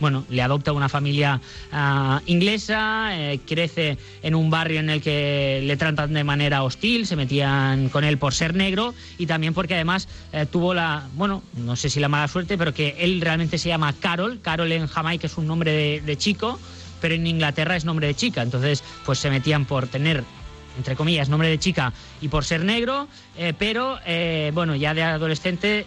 [0.00, 1.40] bueno, le adopta una familia
[1.70, 3.10] ah, inglesa,
[3.46, 8.02] crece en un barrio en el que le tratan de manera hostil, se metían con
[8.02, 12.00] él por ser negro y también porque además eh, tuvo la, bueno, no sé si
[12.00, 14.40] la mala suerte, pero que él realmente se llama Carol.
[14.40, 16.58] Carol en Jamaica es un nombre de, chico,
[17.00, 18.42] pero en Inglaterra es nombre de chica.
[18.42, 20.24] Entonces, pues se metían por tener
[20.78, 23.06] entre comillas, nombre de chica y por ser negro,
[23.36, 25.86] eh, pero eh, bueno, ya de adolescente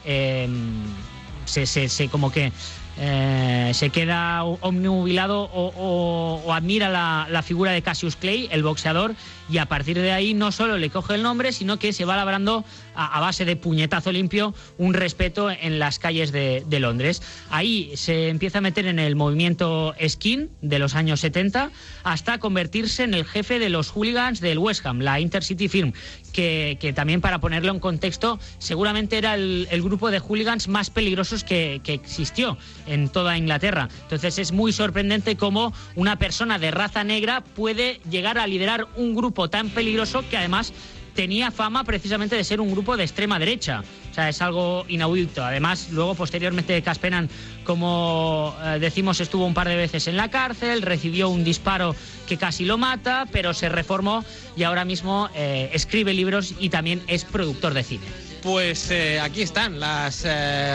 [1.45, 2.51] se, se, como que
[2.97, 9.15] eh, se queda omnubilado o, admira la, figura de Cassius Clay, el boxeador,
[9.49, 12.15] y a partir de ahí no solo le coge el nombre, sino que se va
[12.15, 12.63] labrando
[12.95, 17.21] a, base de puñetazo limpio un respeto en las calles de, Londres.
[17.49, 21.71] Ahí se empieza a meter en el movimiento skin de los años 70
[22.03, 25.93] hasta convertirse en el jefe de los hooligans del West Ham, la Intercity Firm,
[26.33, 31.79] que, también para ponerlo en contexto, seguramente era el, grupo de hooligans más peligrosos que,
[31.83, 33.87] que existió en toda Inglaterra.
[34.01, 39.15] Entonces es muy sorprendente cómo una persona de raza negra puede llegar a liderar un
[39.15, 40.73] grupo tan peligroso que además
[41.15, 43.83] tenía fama precisamente de ser un grupo de extrema derecha.
[44.11, 45.43] O sea, es algo inaudito.
[45.43, 47.29] Además, luego, posteriormente, Caspenan,
[47.63, 51.95] como eh, decimos, estuvo un par de veces en la cárcel, recibió un disparo
[52.27, 54.23] que casi lo mata, pero se reformó
[54.55, 58.05] y ahora mismo eh, escribe libros y también es productor de cine.
[58.43, 60.23] Pues eh, aquí están las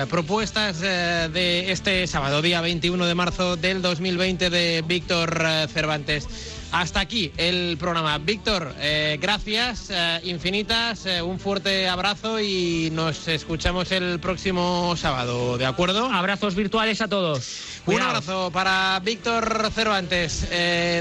[0.08, 6.26] propuestas de este sábado, día 21 de marzo del 2020 de Víctor Cervantes.
[6.72, 8.18] Hasta aquí el programa.
[8.18, 15.58] Víctor, eh, gracias eh, infinitas, eh, un fuerte abrazo y nos escuchamos el próximo sábado,
[15.58, 16.06] ¿de acuerdo?
[16.06, 17.80] Abrazos virtuales a todos.
[17.86, 20.46] Un abrazo para Víctor Cervantes.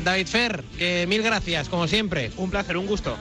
[0.03, 0.63] David Fer,
[1.07, 2.31] mil gracias, como siempre.
[2.37, 3.15] Un placer, un gusto.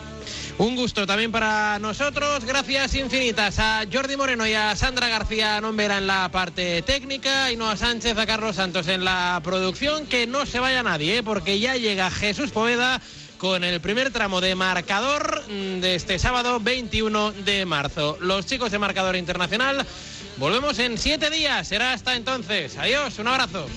[0.59, 2.45] Un gusto también para nosotros.
[2.45, 7.57] Gracias infinitas a Jordi Moreno y a Sandra García Nombera en la parte técnica y
[7.57, 10.07] no a Sánchez, a Carlos Santos en la producción.
[10.07, 11.23] Que no se vaya nadie, ¿eh?
[11.23, 13.01] porque ya llega Jesús Poveda
[13.39, 18.19] con el primer tramo de marcador de este sábado 21 de marzo.
[18.21, 19.87] Los chicos de marcador internacional
[20.39, 21.69] volvemos en siete días.
[21.69, 22.77] Será hasta entonces.
[22.77, 23.69] Adiós, un abrazo.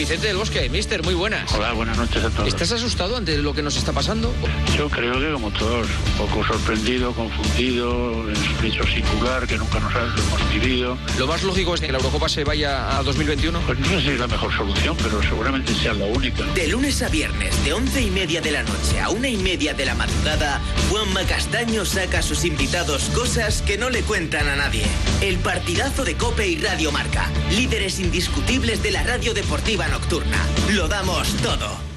[0.00, 1.52] Vicente del Bosque, mister, muy buenas.
[1.52, 2.48] Hola, buenas noches a todos.
[2.48, 4.32] ¿Estás asustado ante lo que nos está pasando?
[4.74, 9.92] Yo creo que como todos, un poco sorprendido, confundido, en hecho singular, que nunca nos
[9.94, 10.96] hemos vivido.
[11.18, 13.60] Lo más lógico es que la Eurocopa se vaya a 2021.
[13.60, 16.44] Pues no sé si es la mejor solución, pero seguramente sea la única.
[16.54, 19.74] De lunes a viernes, de once y media de la noche a una y media
[19.74, 24.56] de la madrugada, Juanma Castaño saca a sus invitados cosas que no le cuentan a
[24.56, 24.86] nadie.
[25.20, 30.46] El partidazo de Cope y Radio Marca, líderes indiscutibles de la radio deportiva nocturna.
[30.72, 31.90] Lo damos todo.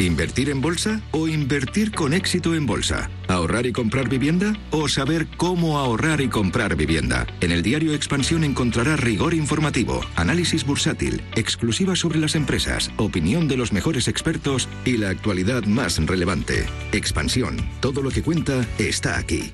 [0.00, 3.10] ¿Invertir en bolsa o invertir con éxito en bolsa?
[3.28, 7.26] ¿Ahorrar y comprar vivienda o saber cómo ahorrar y comprar vivienda?
[7.42, 13.58] En el diario Expansión encontrará rigor informativo, análisis bursátil, exclusiva sobre las empresas, opinión de
[13.58, 16.66] los mejores expertos y la actualidad más relevante.
[16.92, 19.52] Expansión, todo lo que cuenta está aquí.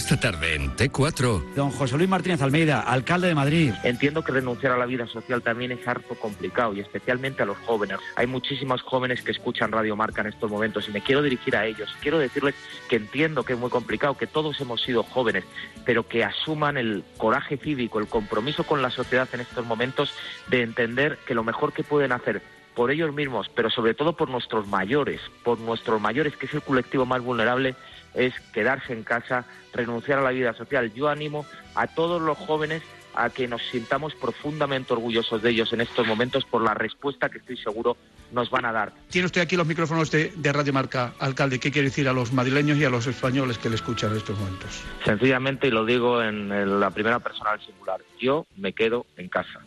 [0.00, 1.54] Esta tarde en T4.
[1.54, 3.74] Don José Luis Martínez Almeida, alcalde de Madrid.
[3.84, 7.58] Entiendo que renunciar a la vida social también es harto complicado y especialmente a los
[7.58, 7.98] jóvenes.
[8.16, 11.66] Hay muchísimos jóvenes que escuchan Radio Marca en estos momentos y me quiero dirigir a
[11.66, 11.94] ellos.
[12.00, 12.54] Quiero decirles
[12.88, 15.44] que entiendo que es muy complicado, que todos hemos sido jóvenes,
[15.84, 20.14] pero que asuman el coraje cívico, el compromiso con la sociedad en estos momentos
[20.48, 22.40] de entender que lo mejor que pueden hacer
[22.74, 26.62] por ellos mismos, pero sobre todo por nuestros mayores, por nuestros mayores, que es el
[26.62, 27.74] colectivo más vulnerable,
[28.14, 30.92] es quedarse en casa, renunciar a la vida social.
[30.94, 32.82] Yo animo a todos los jóvenes
[33.14, 37.38] a que nos sintamos profundamente orgullosos de ellos en estos momentos por la respuesta que
[37.38, 37.96] estoy seguro
[38.32, 38.92] nos van a dar.
[39.10, 41.58] Tiene usted aquí los micrófonos de, de, Radio Marca, alcalde.
[41.58, 44.38] ¿Qué quiere decir a los madrileños y a los españoles que le escuchan en estos
[44.38, 44.82] momentos?
[45.04, 49.28] Sencillamente, y lo digo en, en la primera persona del singular, yo me quedo en
[49.28, 49.60] casa.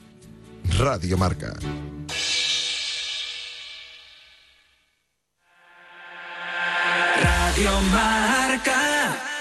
[0.77, 1.53] Radio Marca.
[7.55, 9.32] Radio Marca.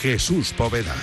[0.00, 0.96] Jesús Poveda.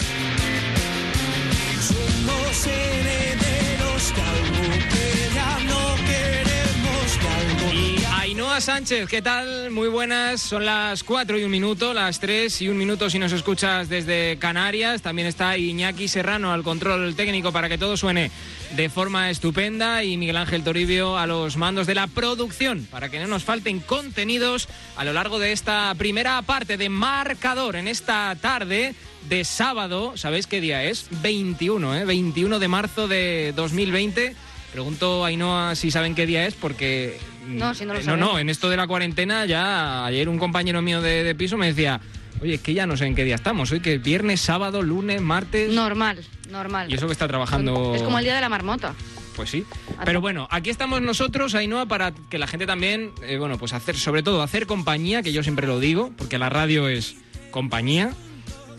[1.79, 9.69] Somos herederos de algo que ya no queremos de algo Y Ainhoa Sánchez, ¿qué tal?
[9.69, 13.33] Muy buenas, son las 4 y un minuto, las 3 y un minuto si nos
[13.33, 15.03] escuchas desde Canarias.
[15.03, 18.31] También está Iñaki Serrano al control técnico para que todo suene
[18.77, 23.19] de forma estupenda y Miguel Ángel Toribio a los mandos de la producción para que
[23.19, 28.35] no nos falten contenidos a lo largo de esta primera parte de marcador en esta
[28.39, 28.93] tarde
[29.27, 30.15] de sábado.
[30.15, 31.07] ¿Sabéis qué día es?
[31.23, 32.05] 21, ¿eh?
[32.05, 34.35] 21 de marzo de 2020.
[34.71, 37.17] Pregunto a Ainhoa si saben qué día es porque...
[37.47, 38.29] No, si no lo eh, sabemos.
[38.29, 41.65] no, en esto de la cuarentena ya ayer un compañero mío de, de piso me
[41.65, 41.99] decía,
[42.41, 44.81] oye, es que ya no sé en qué día estamos, hoy que es viernes, sábado,
[44.81, 45.73] lunes, martes...
[45.73, 46.91] Normal, normal.
[46.91, 47.93] Y eso que está trabajando...
[47.95, 48.93] Es como el día de la marmota.
[49.35, 49.65] Pues sí.
[50.03, 53.95] Pero bueno, aquí estamos nosotros, Ainhoa, para que la gente también, eh, bueno, pues hacer,
[53.95, 57.15] sobre todo hacer compañía, que yo siempre lo digo, porque la radio es
[57.51, 58.13] compañía,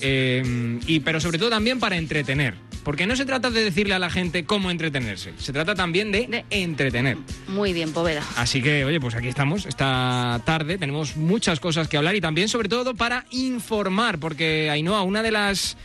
[0.01, 2.55] eh, y pero sobre todo también para entretener.
[2.85, 6.45] Porque no se trata de decirle a la gente cómo entretenerse, se trata también de,
[6.49, 7.19] entretener.
[7.49, 8.25] Muy bien, Poveda.
[8.37, 10.79] Así que, oye, pues aquí estamos esta tarde.
[10.79, 15.31] Tenemos muchas cosas que hablar y también, sobre todo, para informar, porque Ainhoa, una de
[15.31, 15.77] las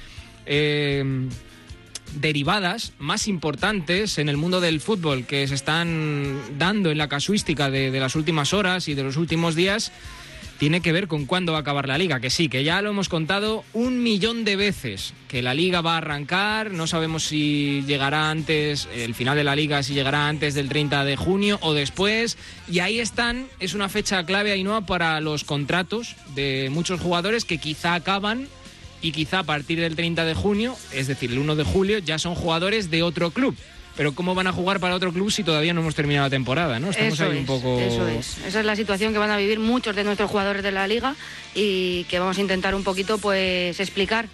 [0.46, 1.04] eh,
[2.16, 7.70] derivadas más importantes en el mundo del fútbol que se están dando en la casuística
[7.70, 9.92] de, de las últimas horas y de los últimos días
[10.58, 12.90] tiene que ver con cuándo va a acabar la liga, que sí, que ya lo
[12.90, 17.84] hemos contado un millón de veces, que la liga va a arrancar, no sabemos si
[17.88, 21.74] llegará antes, el final de la liga, si llegará antes del 30 de junio o
[21.74, 22.38] después,
[22.70, 27.58] y ahí están, es una fecha clave, Ainhoa, para los contratos de muchos jugadores que
[27.58, 28.48] quizá acaban
[29.02, 32.18] y quizá a partir del 30 de junio, es decir, el 1 de julio, ya
[32.18, 33.56] son jugadores de otro club.
[33.96, 36.80] Pero ¿cómo van a jugar para otro club si todavía no hemos terminado la temporada?
[36.80, 36.90] ¿no?
[36.90, 37.80] Estamos eso ahí es, un poco...
[37.80, 38.40] Eso es.
[38.40, 41.16] Esa es la situación que van a vivir muchos de nuestros jugadores de la liga
[41.54, 44.28] y que vamos a intentar un poquito pues explicar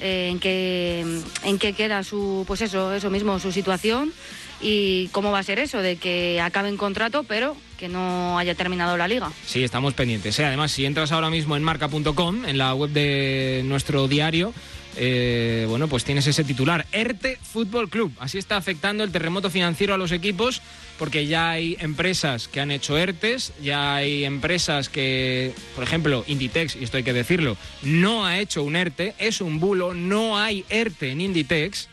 [0.00, 1.04] eh, en qué
[1.42, 4.12] en qué queda su pues eso eso mismo su situación
[4.60, 8.96] y cómo va a ser eso de que acaben contrato pero que no haya terminado
[8.96, 9.32] la liga.
[9.46, 10.38] Sí, estamos pendientes.
[10.40, 10.44] ¿eh?
[10.44, 14.52] Además, si entras ahora mismo en marca.com, en la web de nuestro diario,
[14.98, 18.12] eh, bueno, pues tienes ese titular, ERTE Fútbol Club.
[18.18, 20.60] Así está afectando el terremoto financiero a los equipos,
[20.98, 26.76] porque ya hay empresas que han hecho ERTES, ya hay empresas que, por ejemplo, Inditex,
[26.76, 30.64] y esto hay que decirlo, no ha hecho un ERTE, es un bulo, no hay
[30.68, 31.88] ERTE en Inditex.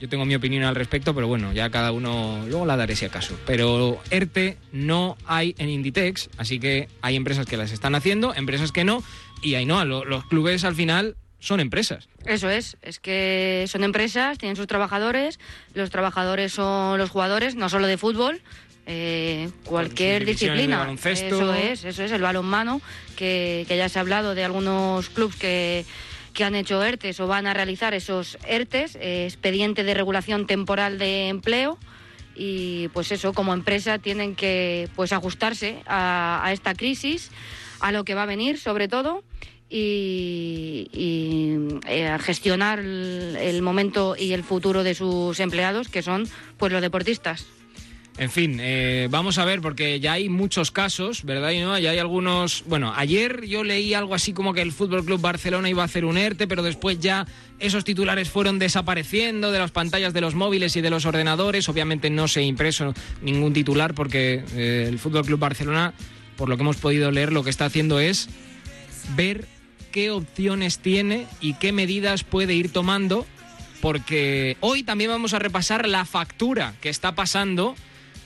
[0.00, 3.06] Yo tengo mi opinión al respecto, pero bueno, ya cada uno luego la daré si
[3.06, 3.34] acaso.
[3.46, 8.72] Pero ERTE no hay en Inditex, así que hay empresas que las están haciendo, empresas
[8.72, 9.02] que no,
[9.42, 12.08] y ahí no, lo- los clubes al final son empresas.
[12.24, 15.38] Eso es, es que son empresas, tienen sus trabajadores,
[15.74, 18.42] los trabajadores son los jugadores, no solo de fútbol,
[18.84, 20.78] eh, cualquier disciplina.
[20.78, 21.36] baloncesto.
[21.36, 22.80] Eso es, eso es, el balonmano,
[23.14, 25.84] que, que ya se ha hablado de algunos clubes que,
[26.34, 30.98] que han hecho ERTES o van a realizar esos ERTES, eh, expediente de regulación temporal
[30.98, 31.78] de empleo.
[32.34, 37.30] Y pues eso, como empresa tienen que pues ajustarse a, a esta crisis,
[37.78, 39.22] a lo que va a venir sobre todo
[39.68, 46.72] y, y, eh, gestionar el, momento y el futuro de sus empleados, que son pues
[46.72, 47.46] los deportistas.
[48.18, 51.50] En fin, eh, vamos a ver, porque ya hay muchos casos, ¿verdad?
[51.50, 52.64] Y no, ya hay algunos.
[52.66, 56.06] Bueno, ayer yo leí algo así como que el Fútbol Club Barcelona iba a hacer
[56.06, 57.26] un ERTE, pero después ya
[57.58, 61.68] esos titulares fueron desapareciendo de las pantallas de los móviles y de los ordenadores.
[61.68, 65.92] Obviamente no se impreso ningún titular porque eh, el Fútbol Club Barcelona,
[66.38, 68.30] por lo que hemos podido leer, lo que está haciendo es
[69.14, 69.46] ver
[69.96, 73.24] qué opciones tiene y qué medidas puede ir tomando,
[73.80, 77.74] porque hoy también vamos a repasar la factura que está pasando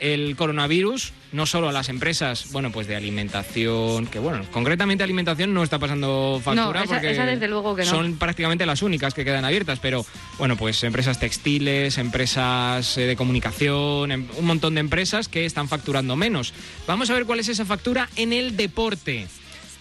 [0.01, 5.55] el coronavirus, no solo a las empresas, bueno, pues de alimentación, que bueno, concretamente alimentación
[5.55, 7.89] no está pasando factura No, esa- porque esa desde luego que no.
[7.91, 10.05] son prácticamente las únicas que quedan abiertas, pero
[10.39, 15.69] bueno, pues empresas textiles, empresas eh, de comunicación, em- un montón de empresas que están
[15.69, 16.53] facturando menos.
[16.89, 19.29] Vamos a ver cuál es esa factura en el deporte.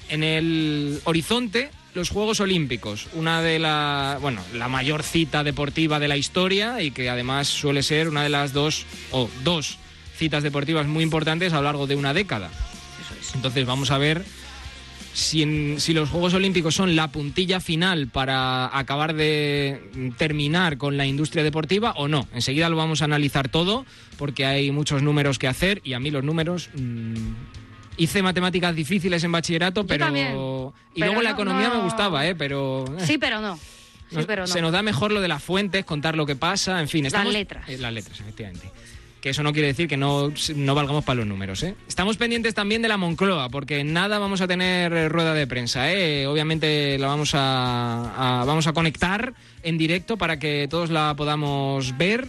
[0.10, 6.08] En el horizonte, los Juegos Olímpicos, una de la, bueno, la mayor cita deportiva de
[6.08, 9.78] la historia y que además suele ser una de las dos o dos
[10.16, 12.50] citas deportivas muy importantes a lo largo de una década.
[13.34, 14.24] Entonces vamos a ver
[15.14, 19.82] si, en- si los Juegos Olímpicos son la puntilla final para acabar de
[20.18, 22.28] terminar con la industria deportiva o no.
[22.34, 23.86] Enseguida lo vamos a analizar todo
[24.18, 26.70] porque hay muchos números que hacer y a mí los números...
[26.76, 27.34] mm,
[28.00, 30.06] hice matemáticas difíciles en bachillerato, pero...
[30.06, 30.30] también,
[30.96, 32.34] y pero luego la no- economía no- me gustaba, ¿eh?
[32.36, 32.86] Pero...
[33.06, 33.60] Sí, pero no.
[34.10, 34.48] Sí, nos- pero no.
[34.48, 37.04] Se nos da mejor lo de las fuentes, contar lo que pasa, en fin.
[37.04, 37.70] Las Estamos, letras.
[37.70, 38.72] Eh, las letras, efectivamente.
[39.22, 41.62] Que eso no quiere decir que no, no valgamos para los números.
[41.62, 41.76] ¿eh?
[41.88, 45.46] Estamos pendientes también de la Moncloa, porque en nada vamos a tener eh, rueda de
[45.46, 45.92] prensa.
[45.94, 46.26] ¿eh?
[46.26, 51.96] Obviamente la vamos a, a- vamos a conectar en directo para que todos la podamos
[51.98, 52.28] ver.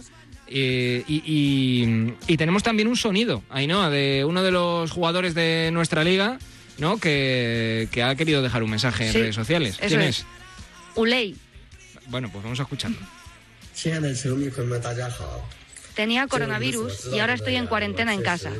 [0.53, 6.39] Eh, y, tenemos también un sonido, Ainhoa, de uno de los jugadores de nuestra liga,
[6.77, 6.97] ¿no?
[6.97, 9.77] Que, ha querido dejar un mensaje en redes sociales.
[9.77, 10.19] ¿Quién es?
[10.19, 10.25] es?
[12.07, 12.97] Bueno, pues vamos a escucharlo.
[15.95, 18.51] Tenía coronavirus y ahora estoy en cuarentena en casa.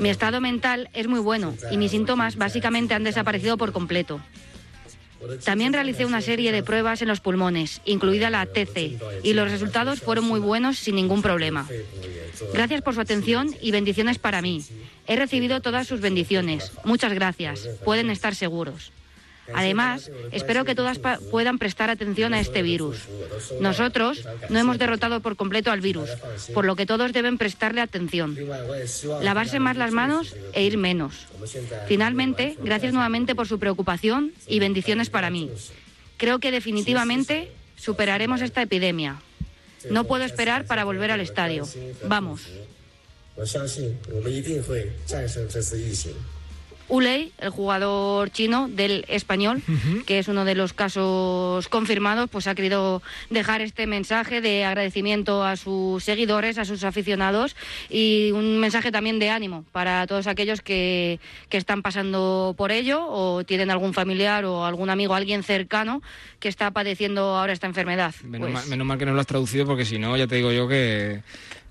[0.00, 4.20] Mi estado mental es muy bueno y mis síntomas básicamente han desaparecido por completo.
[5.44, 10.00] También realicé una serie de pruebas en los pulmones, incluida la TC, y los resultados
[10.00, 11.68] fueron muy buenos sin ningún problema.
[12.52, 14.64] Gracias por su atención y bendiciones para mí.
[15.06, 16.72] He recibido todas sus bendiciones.
[16.84, 17.68] Muchas gracias.
[17.84, 18.92] Pueden estar seguros.
[19.52, 20.98] Además, espero que todas
[21.30, 22.98] puedan prestar atención a este virus.
[23.60, 26.10] Nosotros no hemos derrotado por completo al virus,
[26.54, 28.36] por lo que todos deben prestarle atención.
[29.22, 31.26] Lavarse más las manos e ir menos.
[31.88, 35.50] Finalmente, gracias nuevamente por su preocupación y bendiciones para mí.
[36.16, 39.20] Creo que definitivamente superaremos esta epidemia.
[39.88, 41.66] No puedo esperar para volver al estadio.
[42.04, 42.42] Vamos.
[46.90, 49.62] Ulei, el jugador chino del español,
[50.06, 55.44] que es uno de los casos confirmados, pues ha querido dejar este mensaje de agradecimiento
[55.44, 57.54] a sus seguidores, a sus aficionados
[57.88, 63.06] y un mensaje también de ánimo para todos aquellos que, que están pasando por ello
[63.06, 66.02] o tienen algún familiar o algún amigo, alguien cercano
[66.40, 68.14] que está padeciendo ahora esta enfermedad.
[68.24, 70.66] Menos, pues mal, que no lo has traducido porque si no, ya te digo yo
[70.66, 71.22] que...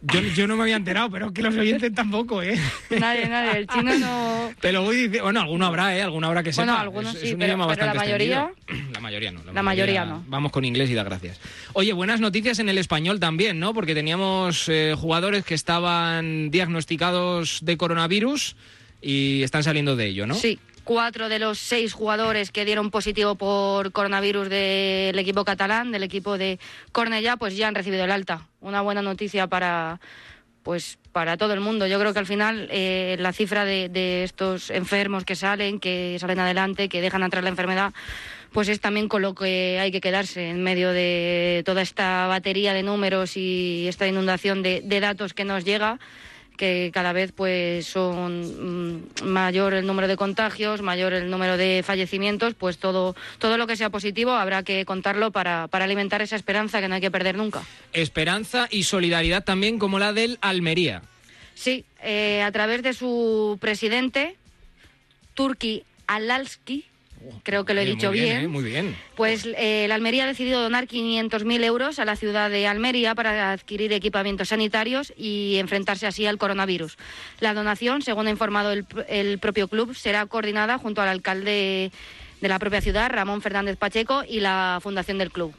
[0.02, 2.58] Yo, no me había enterado, pero que los oyentes tampoco, ¿eh?
[2.90, 4.50] Nadie, nadie, el chino no...
[4.62, 6.02] Te lo voy bueno, alguno habrá, ¿eh?
[6.04, 6.66] Alguno habrá que sepa.
[6.66, 8.90] Bueno, algunos Es- sí, es un pero- idioma pero la mayoría- extendido.
[8.94, 9.42] La mayoría no.
[9.54, 10.24] La mayoría no.
[10.28, 11.40] Vamos con inglés y da gracias.
[11.74, 13.74] Oye, buenas noticias en el español también, ¿no?
[13.74, 18.56] Porque teníamos eh, jugadores que estaban diagnosticados de coronavirus
[19.02, 20.36] y están saliendo de ello, ¿no?
[20.36, 26.04] Sí, cuatro de los seis jugadores que dieron positivo por coronavirus del equipo catalán, del
[26.04, 26.60] equipo de
[26.92, 28.48] Cornellá, pues ya han recibido el alta.
[28.60, 30.00] Una buena noticia para
[30.70, 31.88] pues para todo el mundo.
[31.88, 36.40] Yo creo que al final eh, la cifra de, estos enfermos que salen, que salen
[36.40, 37.92] adelante, que dejan atrás la enfermedad,
[38.52, 42.76] pues es también con lo que hay que quedarse en medio de toda esta batería
[42.76, 45.98] de números y esta inundación de, de datos que nos llega
[46.60, 51.84] que cada vez pues son mm, mayor el número de contagios, mayor el número de
[51.86, 56.36] fallecimientos, pues todo, todo lo que sea positivo habrá que contarlo para, para alimentar esa
[56.36, 57.64] esperanza que no hay que perder nunca.
[57.94, 61.02] Esperanza y solidaridad también como la del Almería.
[61.56, 64.36] Sí, eh, a través de su presidente,
[65.36, 66.84] Turki Alalski,
[67.44, 68.30] creo que lo he dicho muy bien.
[68.30, 68.44] bien.
[68.44, 68.48] ¿eh?
[68.48, 68.96] Muy bien.
[69.16, 73.52] Pues eh, la Almería ha decidido donar 500.000 euros a la ciudad de Almería para
[73.52, 76.98] adquirir equipamientos sanitarios y enfrentarse así al coronavirus.
[77.40, 81.92] La donación, según ha informado el, el propio club, será coordinada junto al alcalde
[82.42, 85.54] de la propia ciudad, Ramón Fernández Pacheco, y la fundación del club.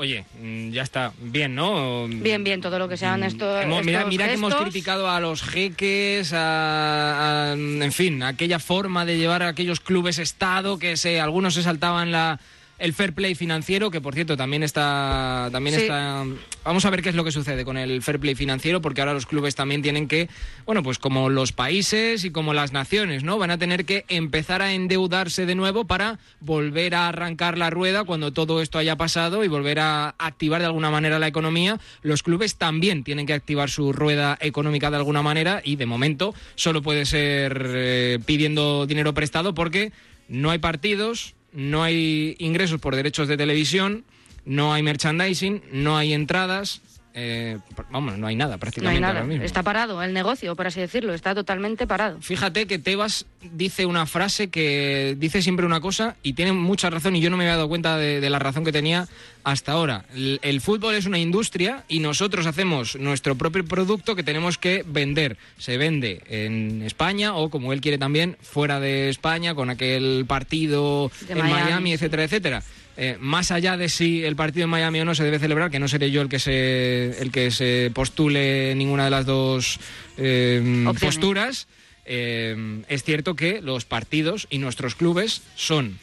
[0.00, 1.12] Oye, mm, ya está.
[1.20, 2.08] Bien, ¿no?
[2.08, 3.62] Bien, bien, todo lo que sean estos.
[3.62, 8.58] Hemos- mira, estos mira que hemos criticado a los jeques, a, a- en fin, aquella
[8.60, 12.40] forma de llevar a aquellos clubes Estado que se, algunos se saltaban la,
[12.80, 15.82] el fair play financiero, que por cierto también está, también Sí.
[15.82, 16.24] está.
[16.64, 19.12] Vamos a ver qué es lo que sucede con el fair play financiero, porque ahora
[19.14, 20.28] los clubes también tienen que,
[20.66, 23.38] bueno, pues como los países y como las naciones, ¿no?
[23.38, 28.04] Van a tener que empezar a endeudarse de nuevo para volver a arrancar la rueda
[28.04, 31.78] cuando todo esto haya pasado y volver a activar de alguna manera la economía.
[32.02, 36.34] Los clubes también tienen que activar su rueda económica de alguna manera y de momento
[36.54, 39.92] solo puede ser eh, pidiendo dinero prestado porque
[40.28, 44.04] no hay partidos, no hay ingresos por derechos de televisión,
[44.44, 46.80] no hay merchandising, no hay entradas.
[47.14, 47.58] Eh,
[47.90, 49.14] vamos, no hay nada No hay prácticamente nada.
[49.20, 49.44] ahora mismo.
[49.44, 51.12] Está parado el negocio, por así decirlo.
[51.14, 52.20] Está totalmente parado.
[52.20, 57.16] Fíjate que Tebas dice una frase que dice siempre una cosa y tiene mucha razón
[57.16, 59.08] y yo no me había dado cuenta de, de la razón que tenía
[59.42, 60.04] hasta ahora.
[60.14, 64.84] El, el fútbol es una industria y nosotros hacemos nuestro propio producto que tenemos que
[64.86, 65.36] vender.
[65.58, 71.10] Se vende en España o como él quiere también fuera de España con aquel partido
[71.26, 71.62] De en Miami.
[71.62, 72.62] Miami, etcétera, etcétera.
[73.02, 75.78] Eh, más allá de si el partido en Miami o no se debe celebrar, que
[75.78, 79.80] no seré yo el que se, el que se postule ninguna de las dos
[80.18, 81.00] eh, Opciones.
[81.00, 81.68] posturas,
[82.04, 85.98] eh, es cierto que los partidos y nuestros clubes son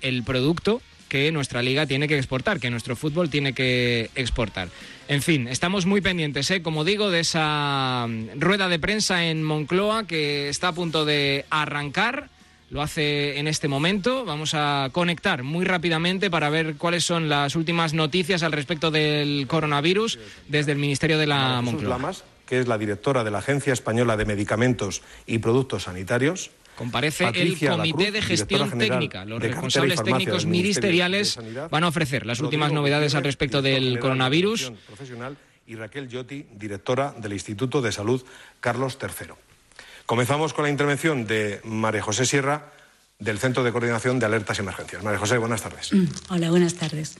[0.00, 4.68] el producto que nuestra liga tiene que exportar, que nuestro fútbol tiene que exportar.
[5.06, 6.60] En fin, estamos muy pendientes, ¿eh?
[6.60, 11.44] como digo, de esa mm, rueda de prensa en Moncloa que está a punto de
[11.50, 12.30] arrancar.
[12.72, 14.24] Lo hace en este momento.
[14.24, 19.44] Vamos a conectar muy rápidamente para ver cuáles son las últimas noticias al respecto del
[19.46, 20.18] coronavirus
[20.48, 21.98] desde el Ministerio de la Moncloa.
[21.98, 26.50] Lamas, que es la directora de la Agencia Española de Medicamentos y Productos Sanitarios.
[26.74, 29.26] Comparece Patricia el Comité Lacruz, de Gestión Técnica.
[29.26, 33.94] Los responsables técnicos ministeriales Sanidad, van a ofrecer las últimas Rodrigo novedades al respecto del
[33.94, 34.72] de coronavirus.
[35.66, 38.24] Y Raquel Yotti, directora del Instituto de Salud
[38.60, 39.51] Carlos III.
[40.06, 42.72] Comenzamos con la intervención de María José Sierra,
[43.18, 45.02] del Centro de Coordinación de Alertas y Emergencias.
[45.02, 45.92] María José, buenas tardes.
[45.92, 47.16] Mm, Hola, buenas tardes.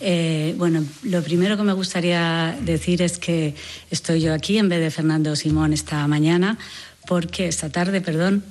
[0.00, 3.54] Eh, bueno, lo primero que me gustaría decir es que
[3.90, 6.58] estoy yo aquí en vez de Fernando Simón esta mañana,
[7.06, 8.42] porque esta tarde, perdón,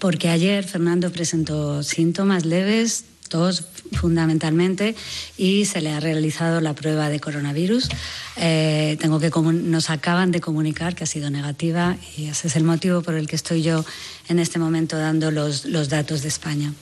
[0.00, 4.94] porque ayer Fernando presentó síntomas leves, tos fundamentalmente,
[5.36, 7.88] y se le ha realizado la prueba de coronavirus.
[8.36, 12.64] Eh, tengo que nos acaban de comunicar que ha sido negativa y ese es el
[12.64, 13.84] motivo por el que estoy yo
[14.28, 16.72] en este momento dando los, los datos de España.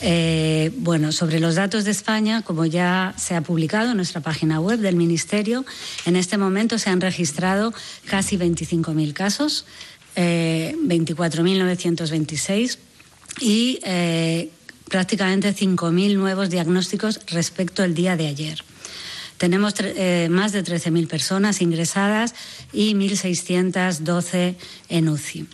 [0.00, 4.60] Eh, bueno, sobre los datos de España, como ya se ha publicado en nuestra página
[4.60, 5.64] web del Ministerio,
[6.04, 7.72] en este momento se han registrado
[8.06, 9.64] casi 25.000 casos,
[10.16, 12.78] eh, 24.926
[13.40, 14.50] y eh,
[14.88, 18.62] prácticamente 5.000 nuevos diagnósticos respecto al día de ayer.
[19.38, 22.34] Tenemos eh, más de 13.000 personas ingresadas
[22.72, 24.54] y 1.612
[24.88, 25.48] en UCI.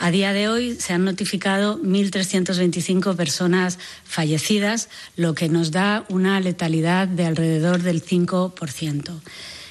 [0.00, 6.40] A día de hoy se han notificado 1.325 personas fallecidas, lo que nos da una
[6.40, 9.20] letalidad de alrededor del 5%.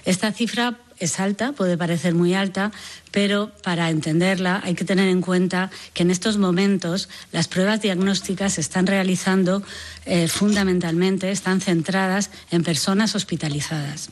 [0.05, 2.71] Esta cifra es alta, puede parecer muy alta,
[3.11, 8.53] pero para entenderla hay que tener en cuenta que en estos momentos las pruebas diagnósticas
[8.53, 9.63] se están realizando
[10.05, 14.09] eh, fundamentalmente, están centradas en personas hospitalizadas.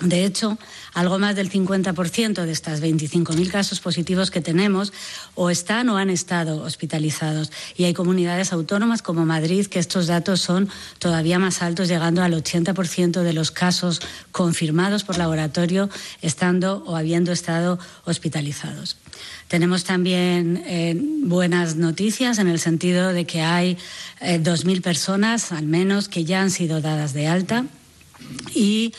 [0.00, 0.58] De hecho,
[0.94, 4.92] algo más del 50% de estas 25.000 casos positivos que tenemos
[5.34, 7.50] o están o han estado hospitalizados.
[7.76, 10.68] Y hay comunidades autónomas como Madrid que estos datos son
[10.98, 15.88] todavía más altos, llegando al 80% de los casos confirmados por laboratorio
[16.20, 18.96] estando o habiendo estado hospitalizados.
[19.48, 23.76] Tenemos también eh, buenas noticias en el sentido de que hay
[24.20, 27.66] eh, 2.000 personas, al menos, que ya han sido dadas de alta
[28.54, 28.94] y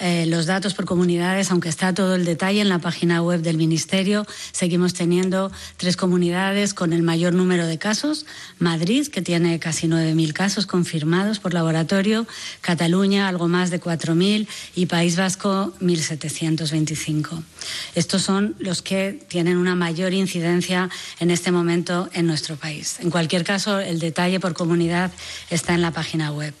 [0.00, 3.56] eh, los datos por comunidades, aunque está todo el detalle en la página web del
[3.56, 8.26] Ministerio, seguimos teniendo tres comunidades con el mayor número de casos.
[8.58, 12.26] Madrid, que tiene casi 9.000 casos confirmados por laboratorio,
[12.60, 17.42] Cataluña, algo más de 4.000 y País Vasco, 1.725.
[17.94, 20.90] Estos son los que tienen una mayor incidencia
[21.20, 22.98] en este momento en nuestro país.
[23.00, 25.10] En cualquier caso, el detalle por comunidad
[25.50, 26.54] está en la página web.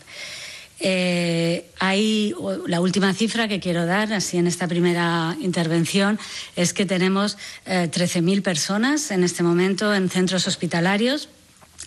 [0.80, 2.34] Eh, hay
[2.66, 6.18] la última cifra que quiero dar, así en esta primera intervención,
[6.54, 11.28] es que tenemos eh, 13.000 personas en este momento en centros hospitalarios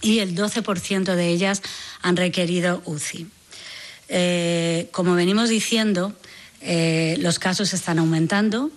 [0.01, 1.61] y el 12% de ellas
[2.01, 3.27] han requerido UCI.
[4.09, 6.13] Eh, como venimos diciendo,
[6.59, 8.71] eh, los casos están aumentando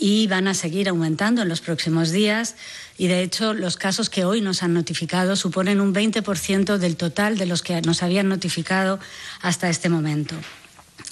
[0.00, 2.56] y van a seguir aumentando en los próximos días.
[2.96, 7.36] Y de hecho, los casos que hoy nos han notificado suponen un 20% del total
[7.36, 8.98] de los que nos habían notificado
[9.42, 10.34] hasta este momento.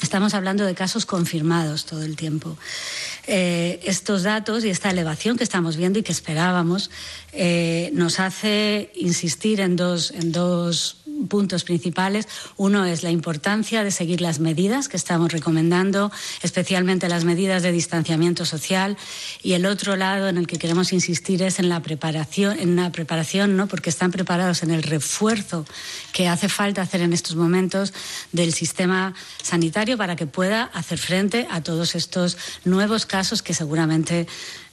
[0.02, 2.56] Estamos hablando de casos confirmados todo el tiempo.
[3.26, 6.90] Eh, estos datos y esta elevación que estamos viendo y que esperábamos
[7.32, 12.28] eh, nos hace insistir en dos, en dos puntos principales.
[12.56, 16.12] Uno es la importancia de seguir las medidas que estamos recomendando,
[16.42, 18.96] especialmente las medidas de distanciamiento social.
[19.42, 22.92] Y el otro lado en el que queremos insistir es en la preparación, en la
[22.92, 23.66] preparación, ¿no?
[23.66, 25.66] porque están preparados en el refuerzo
[26.12, 27.92] que hace falta hacer en estos momentos
[28.32, 34.26] del sistema sanitario para que pueda hacer frente a todos estos nuevos casos que seguramente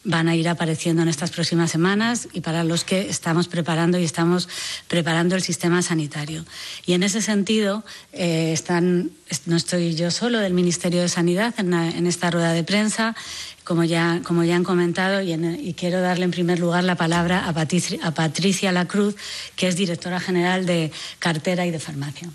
[0.06, 4.04] van a ir apareciendo en estas próximas semanas y para los que estamos preparando y
[4.04, 4.48] estamos
[4.88, 6.46] preparando el sistema sanitario.
[6.86, 7.84] Y en ese sentido,
[8.14, 9.12] eh, están,
[9.48, 13.16] no estoy yo solo del Ministerio de Sanidad en, en esta rueda de prensa,
[13.64, 16.96] como ya, como ya han comentado, y, en, y, quiero darle en primer lugar la
[16.96, 19.16] palabra a Patricia, a Patricia Lacruz,
[19.56, 22.30] que es directora general de cartera y de farmacia,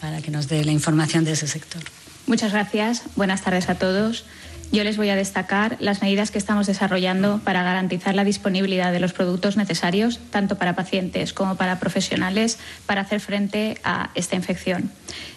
[0.00, 1.82] para que nos dé la información de ese sector.
[2.26, 3.02] Muchas gracias.
[3.14, 4.24] Buenas tardes a todos.
[4.72, 9.00] Yo les voy a destacar las medidas que estamos desarrollando para garantizar la disponibilidad de
[9.00, 14.92] los productos necesarios, tanto para pacientes como para profesionales, para hacer frente a esta infección.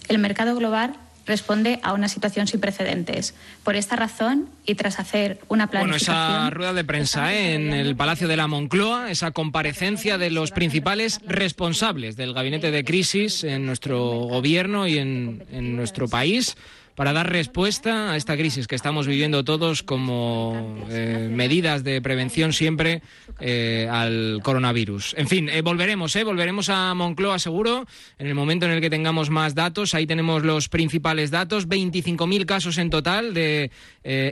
[0.08, 0.94] El mercado global
[1.26, 3.34] responde a una situación sin precedentes.
[3.64, 6.16] Por esta razón, y tras hacer una planificación...
[6.16, 7.56] Bueno, esa rueda de prensa ¿eh?
[7.56, 12.84] en el Palacio de la Moncloa, esa comparecencia de los principales responsables del gabinete de
[12.84, 16.56] crisis en nuestro gobierno y en, en nuestro país
[16.96, 22.54] para dar respuesta a esta crisis que estamos viviendo todos como eh, medidas de prevención
[22.54, 23.02] siempre
[23.40, 25.16] eh, al coronavirus.
[25.18, 27.88] En fin, eh, volveremos, eh, volveremos a Moncloa seguro
[28.20, 29.96] en el momento en el que tengamos más datos.
[29.96, 33.72] Ahí tenemos los principales datos, 25.000 casos en total de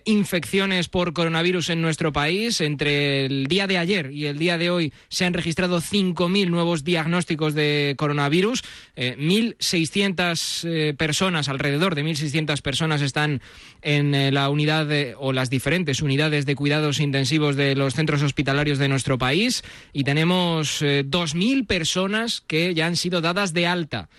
[0.05, 2.59] infecciones por coronavirus en nuestro país.
[2.61, 6.83] Entre el día de ayer y el día de hoy se han registrado 5.000 nuevos
[6.83, 8.63] diagnósticos de coronavirus,
[8.95, 13.41] 1.600 personas, alrededor de 1.600 personas están
[13.81, 18.79] en eh, la unidad o las diferentes unidades de cuidados intensivos de los centros hospitalarios
[18.79, 24.09] de nuestro país y tenemos eh, 2.000 personas que ya han sido dadas de alta,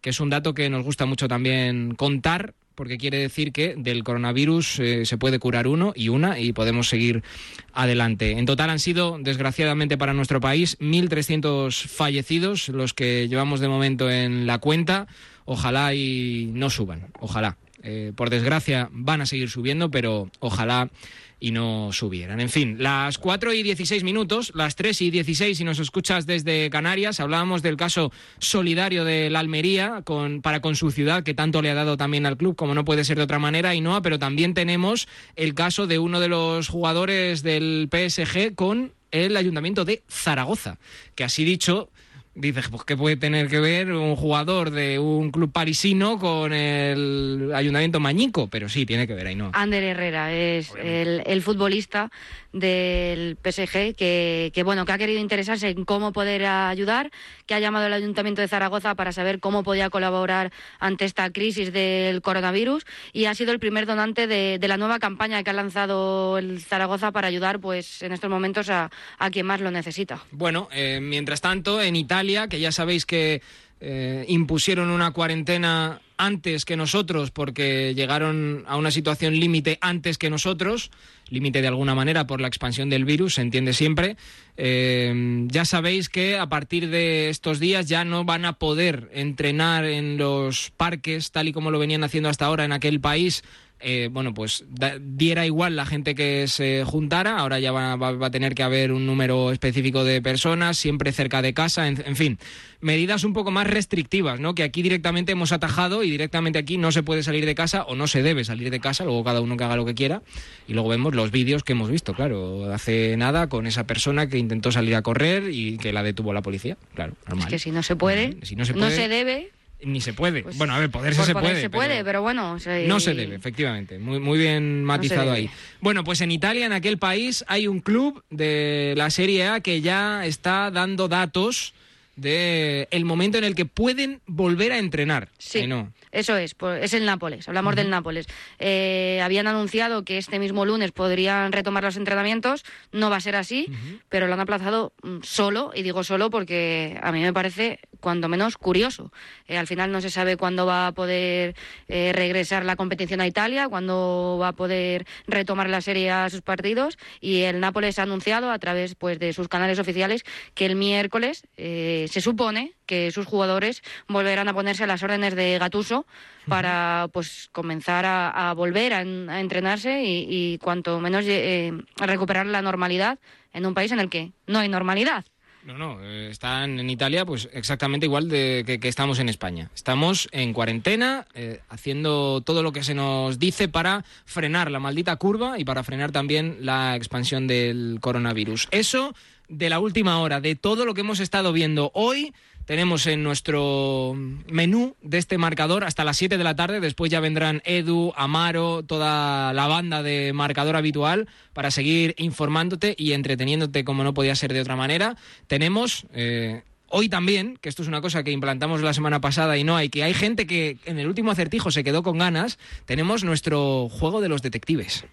[0.00, 4.04] que es un dato que nos gusta mucho también contar porque quiere decir que del
[4.04, 7.24] coronavirus eh, se puede curar uno y una y podemos seguir
[7.72, 8.32] adelante.
[8.32, 14.08] En total han sido, desgraciadamente para nuestro país, 1.300 fallecidos los que llevamos de momento
[14.10, 15.08] en la cuenta.
[15.46, 17.56] Ojalá y no suban, ojalá.
[17.88, 20.90] Eh, por desgracia van a seguir subiendo, pero ojalá
[21.38, 22.40] y no subieran.
[22.40, 26.68] En fin, las 4 y 16 minutos, las 3 y 16 si nos escuchas desde
[26.68, 28.10] Canarias, hablábamos del caso
[28.40, 32.26] solidario de la Almería con, para con su ciudad, que tanto le ha dado también
[32.26, 35.06] al club, como no puede ser de otra manera, y no, pero también tenemos
[35.36, 40.78] el caso de uno de los jugadores del PSG con el ayuntamiento de Zaragoza,
[41.14, 41.90] que así dicho
[42.36, 47.50] dices, pues ¿qué puede tener que ver un jugador de un club parisino con el
[47.54, 48.48] ayuntamiento mañico?
[48.48, 49.50] Pero sí, tiene que ver ahí, ¿no?
[49.54, 52.10] Ander Herrera es el, el, futbolista
[52.58, 57.10] del PSG que, que, bueno, que ha querido interesarse en cómo poder ayudar,
[57.46, 61.72] que ha llamado al Ayuntamiento de Zaragoza para saber cómo podía colaborar ante esta crisis
[61.72, 66.38] del coronavirus y ha sido el primer donante de, la nueva campaña que ha lanzado
[66.38, 70.24] el Zaragoza para ayudar, pues, en estos momentos a, a quien más lo necesita.
[70.32, 73.42] Bueno, eh, mientras tanto, en Italia, que ya sabéis que
[73.80, 80.30] eh, impusieron una cuarentena antes que nosotros porque llegaron a una situación límite antes que
[80.30, 80.90] nosotros,
[81.28, 84.16] límite de alguna manera por la expansión del virus, se entiende siempre.
[84.56, 89.84] Eh, ya sabéis que a partir de estos días ya no van a poder entrenar
[89.84, 93.44] en los parques tal y como lo venían haciendo hasta ahora en aquel país
[93.88, 98.10] eh, bueno, pues da, diera igual la gente que se juntara, ahora ya va, va,
[98.10, 102.02] va, a tener que haber un número específico de personas, siempre cerca de casa, en,
[102.04, 102.40] en, fin,
[102.80, 104.56] medidas un poco más restrictivas, ¿no?
[104.56, 107.94] Que aquí directamente hemos atajado y directamente aquí no se puede salir de casa o
[107.94, 110.20] no se debe salir de casa, luego cada uno que haga lo que quiera
[110.66, 114.38] y luego vemos los vídeos que hemos visto, claro, hace nada con esa persona que
[114.38, 117.46] intentó salir a correr y que la detuvo la policía, claro, normal.
[117.46, 119.52] Es que si no se puede, si no se, puede, no se debe
[119.82, 120.42] ni se puede.
[120.42, 121.60] Pues, bueno, a ver, poderse se puede.
[121.60, 122.58] Se puede, pero, pero bueno.
[122.86, 123.98] No se debe, efectivamente.
[123.98, 125.50] Muy, muy bien matizado no ahí.
[125.80, 129.80] Bueno, pues en Italia, en aquel país, hay un club de la Serie A que
[129.80, 131.74] ya está dando datos
[132.16, 135.28] de el momento en el que pueden volver a entrenar.
[135.38, 135.66] Sí.
[135.66, 135.92] no.
[136.16, 138.26] Eso es, pues, es el Nápoles, hablamos del Nápoles.
[138.58, 143.36] Eh, habían anunciado que este mismo lunes podrían retomar los entrenamientos, no va a ser
[143.36, 143.68] así,
[144.08, 148.28] pero lo han aplazado mm, solo, y digo solo porque a mí me parece cuando
[148.28, 149.12] menos curioso.
[149.46, 151.54] Eh, al final no se sabe cuándo va a poder
[151.86, 156.40] eh, regresar la competición a Italia, cuándo va a poder retomar la serie a sus
[156.40, 160.76] partidos, y el Nápoles ha anunciado a través pues, de sus canales oficiales que el
[160.76, 166.06] miércoles eh, se supone que sus jugadores volverán a ponerse a las órdenes de Gatuso
[166.48, 171.72] para pues comenzar a, a volver a, en- a entrenarse y, y cuanto menos eh,
[172.00, 173.18] a recuperar la normalidad
[173.52, 175.24] en un país en el que no hay normalidad.
[175.64, 179.68] No, no, eh, están en Italia pues exactamente igual de que, que estamos en España.
[179.74, 185.16] Estamos en cuarentena, eh, haciendo todo lo que se nos dice para frenar la maldita
[185.16, 188.68] curva y para frenar también la expansión del coronavirus.
[188.70, 189.12] Eso
[189.48, 192.32] de la última hora, de todo lo que hemos estado viendo hoy.
[192.66, 194.14] Tenemos en nuestro
[194.50, 196.80] menú de este marcador hasta las 7 de la tarde.
[196.80, 203.12] Después ya vendrán Edu, Amaro, toda la banda de marcador habitual para seguir informándote y
[203.12, 205.16] entreteniéndote como no podía ser de otra manera.
[205.46, 209.62] Tenemos eh, hoy también, que esto es una cosa que implantamos la semana pasada y
[209.62, 212.58] no hay, que hay gente que en el último acertijo se quedó con ganas.
[212.84, 215.04] Tenemos nuestro juego de los detectives.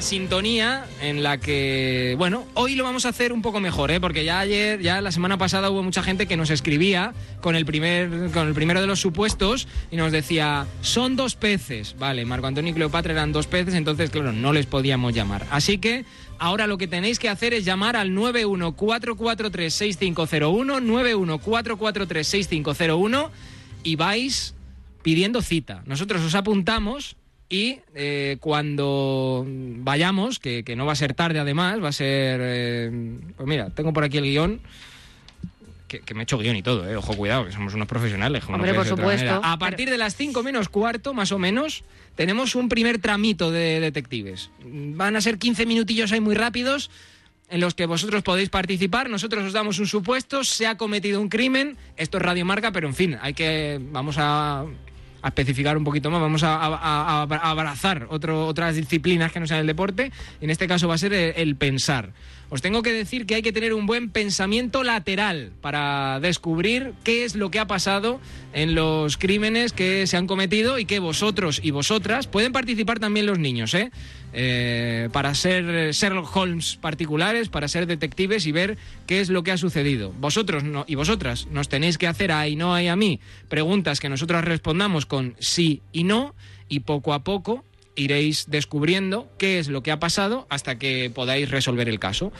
[0.00, 4.00] Sintonía en la que, bueno, hoy lo vamos a hacer un poco mejor, ¿eh?
[4.00, 7.66] porque ya ayer, ya la semana pasada hubo mucha gente que nos escribía con el,
[7.66, 11.96] primer, con el primero de los supuestos y nos decía, son dos peces.
[11.98, 15.46] Vale, Marco Antonio y Cleopatra eran dos peces, entonces, claro, no les podíamos llamar.
[15.50, 16.06] Así que
[16.38, 23.30] ahora lo que tenéis que hacer es llamar al 914436501, 914436501
[23.82, 24.54] y vais
[25.02, 25.82] pidiendo cita.
[25.86, 27.16] Nosotros os apuntamos
[27.50, 32.40] y eh, cuando vayamos, que, que no va a ser tarde además, va a ser...
[32.42, 34.60] eh, pues mira, tengo por aquí el guion.
[35.88, 36.94] Que, que me he hecho guion y todo, eh.
[36.94, 38.48] ojo, cuidado, que somos unos profesionales.
[38.48, 39.40] no Hombre, por supuesto.
[39.42, 41.82] A partir de las 5 menos cuarto, más o menos,
[42.14, 44.50] tenemos un primer tramito de detectives.
[44.64, 46.88] Van a ser 15 minutillos ahí muy rápidos
[47.48, 49.10] en los que vosotros podéis participar.
[49.10, 51.76] Nosotros os damos un supuesto, se ha cometido un crimen.
[51.96, 53.80] Esto es Radio Marca, pero en fin, hay que.
[53.90, 54.66] Vamos a,
[55.22, 59.66] a especificar un poquito más, vamos a, abrazar otro- otras disciplinas que no sean el
[59.66, 60.12] deporte.
[60.40, 62.12] En este caso va a ser el, el pensar.
[62.52, 67.24] Os tengo que decir que hay que tener un buen pensamiento lateral para descubrir qué
[67.24, 68.20] es lo que ha pasado
[68.52, 73.26] en los crímenes que se han cometido y que vosotros y vosotras pueden participar también
[73.26, 73.92] los niños, ¿eh?
[74.32, 79.50] Eh, para ser Sherlock Holmes particulares, para ser detectives y ver qué es lo que
[79.50, 80.12] ha sucedido.
[80.20, 83.18] Vosotros no- y vosotras nos tenéis que hacer a Ainhoa y a mí
[83.48, 86.34] preguntas que nosotros respondamos con sí y no
[86.68, 87.64] y poco a poco
[87.96, 92.32] iréis descubriendo qué es lo que ha pasado hasta que podáis resolver el caso.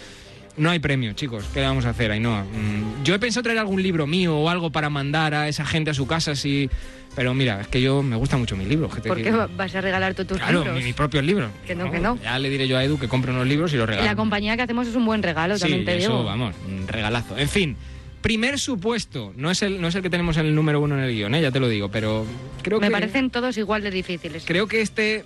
[0.57, 1.45] No hay premio, chicos.
[1.55, 2.43] ¿Qué le vamos a hacer, Ainhoa?
[2.45, 5.91] Mm, Yo he pensado traer algún libro mío o algo para mandar a esa gente
[5.91, 6.69] a su casa, sí.
[7.17, 8.91] Pero mira, es que yo me gustan mucho mis libros.
[9.01, 9.49] ¿Por qué digo.
[9.57, 10.79] vas a regalar tú tus Claro, libros?
[10.79, 11.51] mi- mis propios libros.
[11.67, 12.19] Que no, que no.
[12.23, 14.07] Ya le diré yo a Edu que compre unos libros y los regale.
[14.07, 16.25] La compañía que hacemos es un buen regalo, Sí, también te eso, digo.
[16.25, 17.37] vamos, un regalazo.
[17.37, 17.77] En fin,
[18.21, 19.33] primer supuesto.
[19.37, 21.35] No es el, no es el que tenemos en el número uno en el guion,
[21.35, 21.43] ¿eh?
[21.43, 22.25] ya te lo digo, pero
[22.63, 22.93] creo Me que...
[22.93, 24.45] parecen todos igual de difíciles.
[24.47, 25.25] Creo que este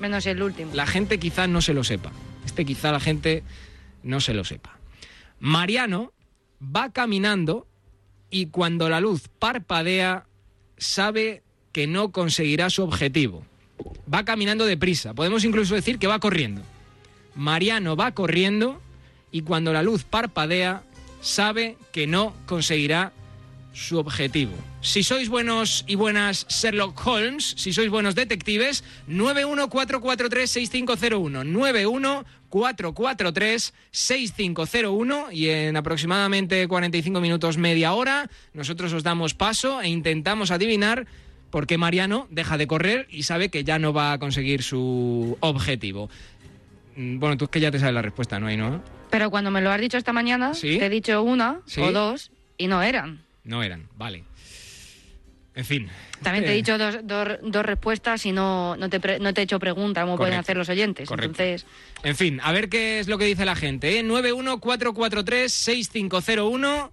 [0.00, 0.70] Menos el último.
[0.74, 2.10] la gente quizá no se lo sepa.
[2.46, 3.42] Este quizá la gente
[4.08, 4.78] no se lo sepa.
[5.38, 6.12] Mariano
[6.62, 7.68] va caminando
[8.30, 10.26] y cuando la luz parpadea
[10.78, 11.42] sabe
[11.72, 13.44] que no conseguirá su objetivo.
[14.12, 15.12] Va caminando deprisa.
[15.12, 16.62] Podemos incluso decir que va corriendo.
[17.34, 18.80] Mariano va corriendo
[19.30, 20.82] y cuando la luz parpadea
[21.20, 23.12] sabe que no conseguirá
[23.78, 24.52] su objetivo.
[24.80, 31.44] Si sois buenos y buenas Sherlock Holmes, si sois buenos detectives, 914436501,
[32.50, 41.06] 914436501 y en aproximadamente 45 minutos, media hora, nosotros os damos paso e intentamos adivinar
[41.50, 45.36] por qué Mariano deja de correr y sabe que ya no va a conseguir su
[45.40, 46.10] objetivo.
[46.96, 48.48] Mm, Bueno, tú es que ya te sabes la respuesta, ¿no?
[48.48, 48.82] Ahí, ¿no?
[49.10, 50.78] Pero cuando me lo has dicho esta mañana, ¿Sí?
[50.78, 51.80] te he dicho una ¿Sí?
[51.80, 53.20] o dos y no eran.
[53.48, 54.24] No eran, vale.
[55.54, 55.88] En fin.
[56.22, 59.34] También te he Eh, dicho dos, dos- dos respuestas y no, no, te pre- no
[59.34, 61.08] te he hecho pregunta como pueden hacer los oyentes.
[61.08, 61.42] correcto.
[61.42, 61.66] Entonces,
[62.04, 63.98] En fin, a ver qué es lo que dice la gente.
[63.98, 64.04] ¿eh?
[64.04, 66.90] 914436501.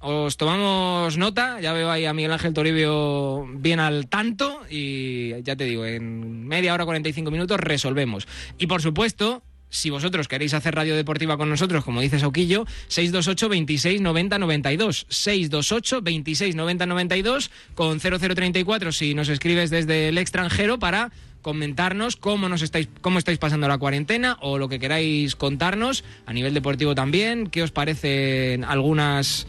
[0.00, 1.60] Os tomamos nota.
[1.60, 4.60] Ya veo ahí a Miguel Ángel Toribio bien al tanto.
[4.70, 8.26] Y ya te digo, en media hora, 45 minutos resolvemos.
[8.58, 9.42] Y por supuesto.
[9.70, 15.06] Si vosotros queréis hacer radio deportiva con nosotros, como dice Sauquillo, 628 26 90 92.
[15.08, 21.10] 628 26 90 92 con 0034 si nos escribes desde el extranjero para
[21.42, 26.32] comentarnos cómo nos estáis, cómo estáis pasando la cuarentena o lo que queráis contarnos a
[26.32, 29.46] nivel deportivo también, qué os parecen algunas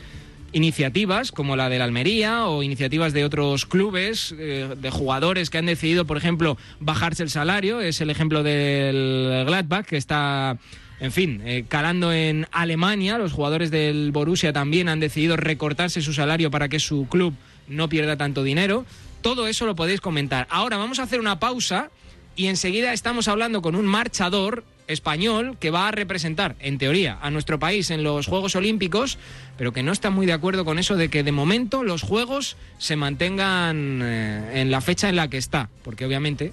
[0.52, 5.58] iniciativas como la de la Almería o iniciativas de otros clubes, eh, de jugadores que
[5.58, 7.82] han decidido, por ejemplo, bajarse el salario.
[7.82, 10.58] Es el ejemplo del Gladbach, que está,
[11.00, 13.18] en fin, eh, calando en Alemania.
[13.18, 17.34] Los jugadores del Borussia también han decidido recortarse su salario para que su club
[17.68, 18.86] no pierda tanto dinero.
[19.22, 20.48] Todo eso lo podéis comentar.
[20.50, 21.92] Ahora vamos a hacer una pausa
[22.36, 27.32] y enseguida estamos hablando con un marchador español que va a representar, en teoría, a
[27.32, 29.18] nuestro país en los Juegos Olímpicos,
[29.58, 32.58] pero que no está muy de acuerdo con eso de que de momento los Juegos
[32.80, 36.52] se mantengan eh, en la fecha en la que está, porque obviamente,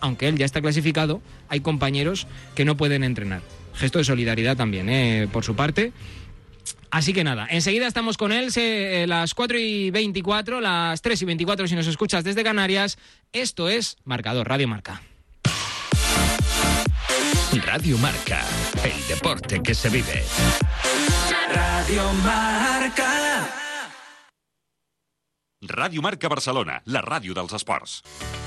[0.00, 3.40] aunque él ya está clasificado, hay compañeros que no pueden entrenar.
[3.74, 5.92] Gesto de solidaridad también, eh, por su parte.
[6.90, 11.24] Así que nada, enseguida estamos con él, eh, las 4 y 24, las 3 y
[11.24, 12.98] 24 si nos escuchas desde Canarias.
[13.32, 15.02] Esto es Marcador, Radio Marca.
[17.52, 18.44] Radio Marca,
[18.84, 20.22] el deporte que se vive.
[21.54, 23.08] Radio Marca.
[25.64, 28.02] Ràdio Marca Barcelona, la ràdio dels esports.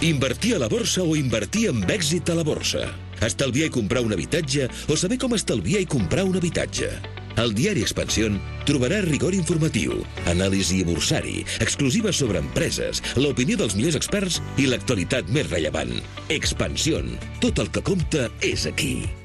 [0.06, 2.86] Invertir a la borsa o invertir amb èxit a la borsa.
[3.26, 7.21] Estalviar i comprar un habitatge o saber com estalviar i comprar un habitatge.
[7.40, 10.02] Al diari Expansión trobaràs rigor informatiu,
[10.32, 15.96] anàlisi bursari, exclusiva sobre empreses, l'opinió dels millors experts i l'actualitat més rellevant.
[16.30, 17.16] Expansión.
[17.40, 19.21] Tot el que compta és aquí.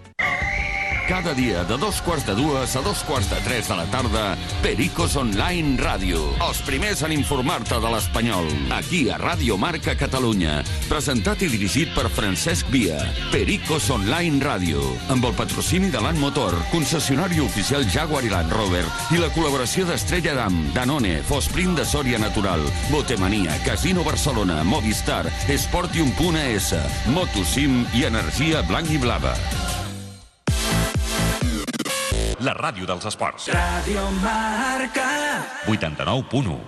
[1.07, 4.37] Cada dia de dos quarts de dues a dos quarts de tres de la tarda,
[4.59, 6.19] Pericos Online Ràdio.
[6.43, 8.49] Els primers en informar-te de l'espanyol.
[8.75, 10.65] Aquí a Ràdio Marca Catalunya.
[10.91, 12.99] Presentat i dirigit per Francesc Via.
[13.31, 14.83] Pericos Online Ràdio.
[15.15, 18.85] Amb el patrocini de l'An Motor, concessionari oficial Jaguar i Land Rover
[19.15, 26.75] i la col·laboració d'Estrella Damm, Danone, Fosprin de Sòria Natural, Botemania, Casino Barcelona, Movistar, Esportium.es,
[27.15, 29.39] Motosim i Energia Blanc i Blava.
[32.47, 33.49] La ràdio dels esports.
[33.51, 35.07] Radio Marca.
[35.66, 36.61] 89.1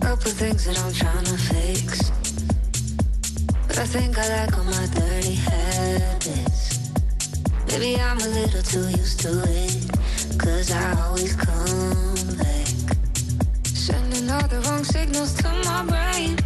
[0.00, 2.10] Couple things that I'm trying to fix.
[3.68, 6.90] But I think I like all my dirty habits.
[7.68, 9.86] Maybe I'm a little too used to it.
[10.38, 12.67] Cause I always come back.
[14.28, 16.36] Sending all the wrong signals to my brain.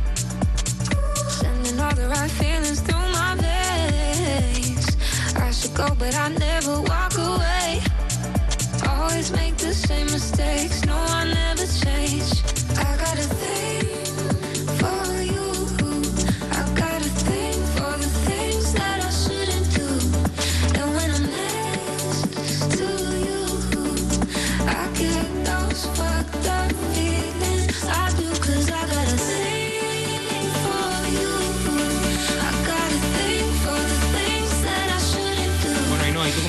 [1.28, 4.87] Sending all the right feelings through my veins.
[5.35, 7.83] I should go, but I never walk away.
[8.89, 10.85] Always make the same mistakes.
[10.85, 11.22] No, I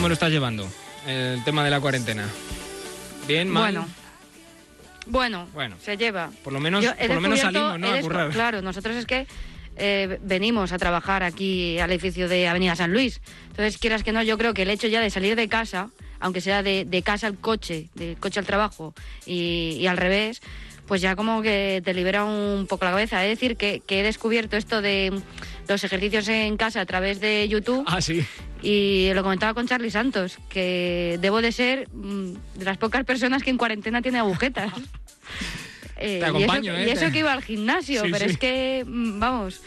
[0.04, 0.68] cómo lo estás llevando?
[1.08, 2.28] El tema de la cuarentena.
[3.26, 3.72] ¿Bien, mal?
[3.74, 3.88] Bueno.
[5.06, 5.78] Bueno, Bueno.
[5.82, 6.30] se lleva.
[6.44, 7.88] Por lo menos, por lo menos salimos, ¿no?
[7.88, 8.30] A currar.
[8.32, 9.28] Claro, nosotros es que
[9.78, 13.22] eh, venimos a trabajar aquí al edificio de Avenida San Luis.
[13.52, 15.90] Entonces, quieras que no, yo creo que el hecho ya de salir de casa,
[16.20, 18.94] aunque sea de, de casa al coche, del coche al trabajo
[19.26, 20.42] y, y al revés,
[20.86, 23.24] pues ya como que te libera un poco la cabeza.
[23.26, 25.14] Es decir, que, que he descubierto esto de
[25.68, 27.84] los ejercicios en casa a través de YouTube.
[27.88, 28.26] Ah, sí.
[28.62, 33.44] Y lo comentaba con Charlie Santos, que debo de ser mm, de las pocas personas
[33.44, 34.72] que en cuarentena tiene agujetas.
[35.96, 36.88] Eh, y acompaño, eso, ¿eh?
[36.88, 38.32] Y eso Te- que iba al gimnasio, Sí, pero sí.
[38.32, 39.62] es que, mm, vamos,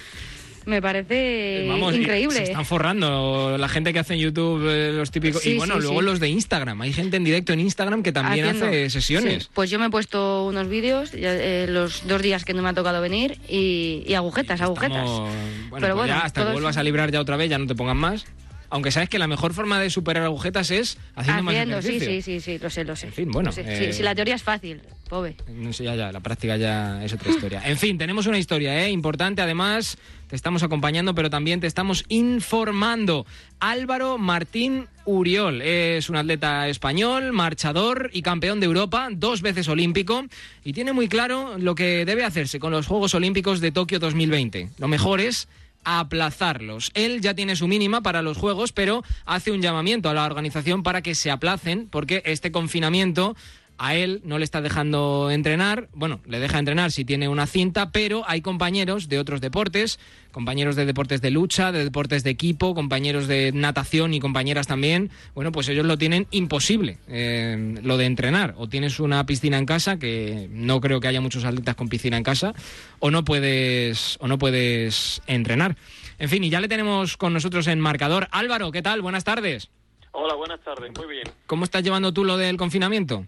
[0.66, 2.36] me parece Vamos, y increíble.
[2.36, 5.44] Se están forrando la gente que hace en YouTube eh, los típicos.
[5.46, 6.04] y Sí, bueno, sí, luego sí.
[6.06, 6.80] los de Instagram.
[6.82, 8.66] Hay gente en directo en Instagram que también Haciendo.
[8.66, 9.44] hace sesiones.
[9.44, 12.62] Sí, Pues yo me he puesto unos vídeos ya, eh, los dos días que no
[12.62, 15.06] me ha tocado venir y, y agujetas, agujetas.
[15.06, 15.30] Bueno,
[15.70, 17.74] Pero pues bueno, ya hasta que vuelvas a librar ya otra vez, ya no te
[17.74, 18.26] pongan más.
[18.68, 22.22] Aunque sabes que la mejor forma de superar agujetas es haciendo, Haciendo, más sí, ejercicio.
[22.22, 23.06] sí, sí, sí, lo sé, lo sé.
[23.06, 23.60] En fin, bueno, sé.
[23.60, 25.36] eh, Sí, si la teoría es fácil, pobre.
[25.48, 27.62] No sé, ya, ya, la práctica ya es otra historia.
[27.64, 28.90] En fin, tenemos una historia ¿eh?
[28.90, 29.98] importante, además,
[30.28, 33.26] te estamos acompañando, pero también te estamos informando.
[33.60, 40.24] Álvaro Martín Uriol es un atleta español, marchador y campeón de Europa, dos veces olímpico,
[40.64, 44.70] y tiene muy claro lo que debe hacerse con los Juegos Olímpicos de Tokio 2020.
[44.78, 45.48] Lo mejor es
[45.86, 46.90] aplazarlos.
[46.94, 50.82] Él ya tiene su mínima para los Juegos, pero hace un llamamiento a la organización
[50.82, 53.36] para que se aplacen, porque este confinamiento
[53.78, 57.90] a él no le está dejando entrenar, bueno, le deja entrenar si tiene una cinta,
[57.90, 59.98] pero hay compañeros de otros deportes,
[60.32, 65.10] compañeros de deportes de lucha, de deportes de equipo, compañeros de natación y compañeras también,
[65.34, 68.54] bueno, pues ellos lo tienen imposible, eh, lo de entrenar.
[68.56, 72.16] O tienes una piscina en casa, que no creo que haya muchos atletas con piscina
[72.16, 72.54] en casa,
[72.98, 75.76] o no puedes, o no puedes entrenar.
[76.18, 78.28] En fin, y ya le tenemos con nosotros en marcador.
[78.30, 79.02] Álvaro, ¿qué tal?
[79.02, 79.68] Buenas tardes.
[80.12, 81.28] Hola, buenas tardes, muy bien.
[81.46, 83.26] ¿Cómo estás llevando tú lo del confinamiento?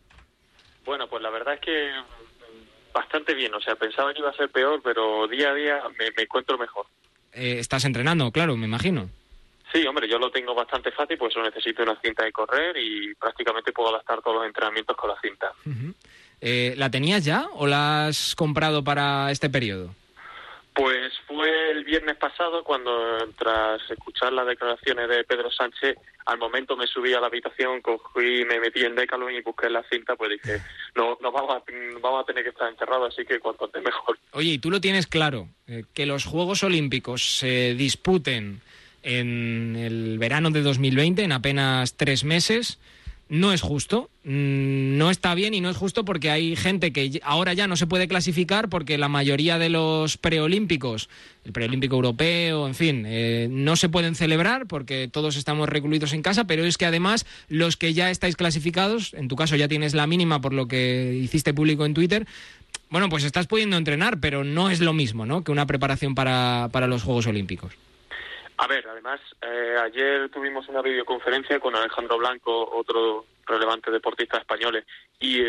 [0.89, 1.91] Bueno, pues la verdad es que
[2.95, 6.11] bastante bien, o sea, pensaba que iba a ser peor, pero día a día me,
[6.17, 6.87] me encuentro mejor.
[7.35, 9.11] Eh, estás entrenando, claro, me imagino.
[9.71, 13.15] Sí, hombre, yo lo tengo bastante fácil, pues solo necesito una cinta de correr y
[13.17, 15.53] prácticamente puedo gastar todos los entrenamientos con la cinta.
[16.41, 19.95] Eh, ¿La tenías ya o la has comprado para este periodo?
[20.75, 25.97] Pues fue el viernes pasado cuando, tras escuchar las declaraciones de Pedro Sánchez,
[26.27, 29.83] al momento me subí a la habitación, cogí, me metí en Decathlon y busqué la
[29.91, 30.61] cinta, pues dije,
[30.95, 31.63] no, no vamos a,
[32.01, 34.19] vamos a tener que estar encerrados, así que cuanto antes mejor.
[34.33, 38.61] Oye, y tú lo tienes claro, eh, que los Juegos Olímpicos se disputen
[39.03, 42.79] en el verano de 2020, en apenas tres meses,
[43.29, 47.21] no es justo, mm, no está bien y no es justo porque hay gente que
[47.23, 51.09] ahora ya no se puede clasificar porque la mayoría de los preolímpicos,
[51.45, 56.23] el preolímpico europeo, en fin, eh, no se pueden celebrar porque todos estamos recluidos en
[56.23, 59.95] casa, pero es que además los que ya estáis clasificados, en tu caso ya tienes
[59.95, 62.27] la mínima por lo que hiciste público en Twitter,
[62.91, 65.45] bueno, pues estás pudiendo entrenar, pero no es lo mismo, ¿no?
[65.45, 67.75] Que una preparación para, para los Juegos Olímpicos.
[68.61, 74.85] A ver, además, eh, ayer tuvimos una videoconferencia con Alejandro Blanco, otro relevante deportista español,
[75.21, 75.47] y eh,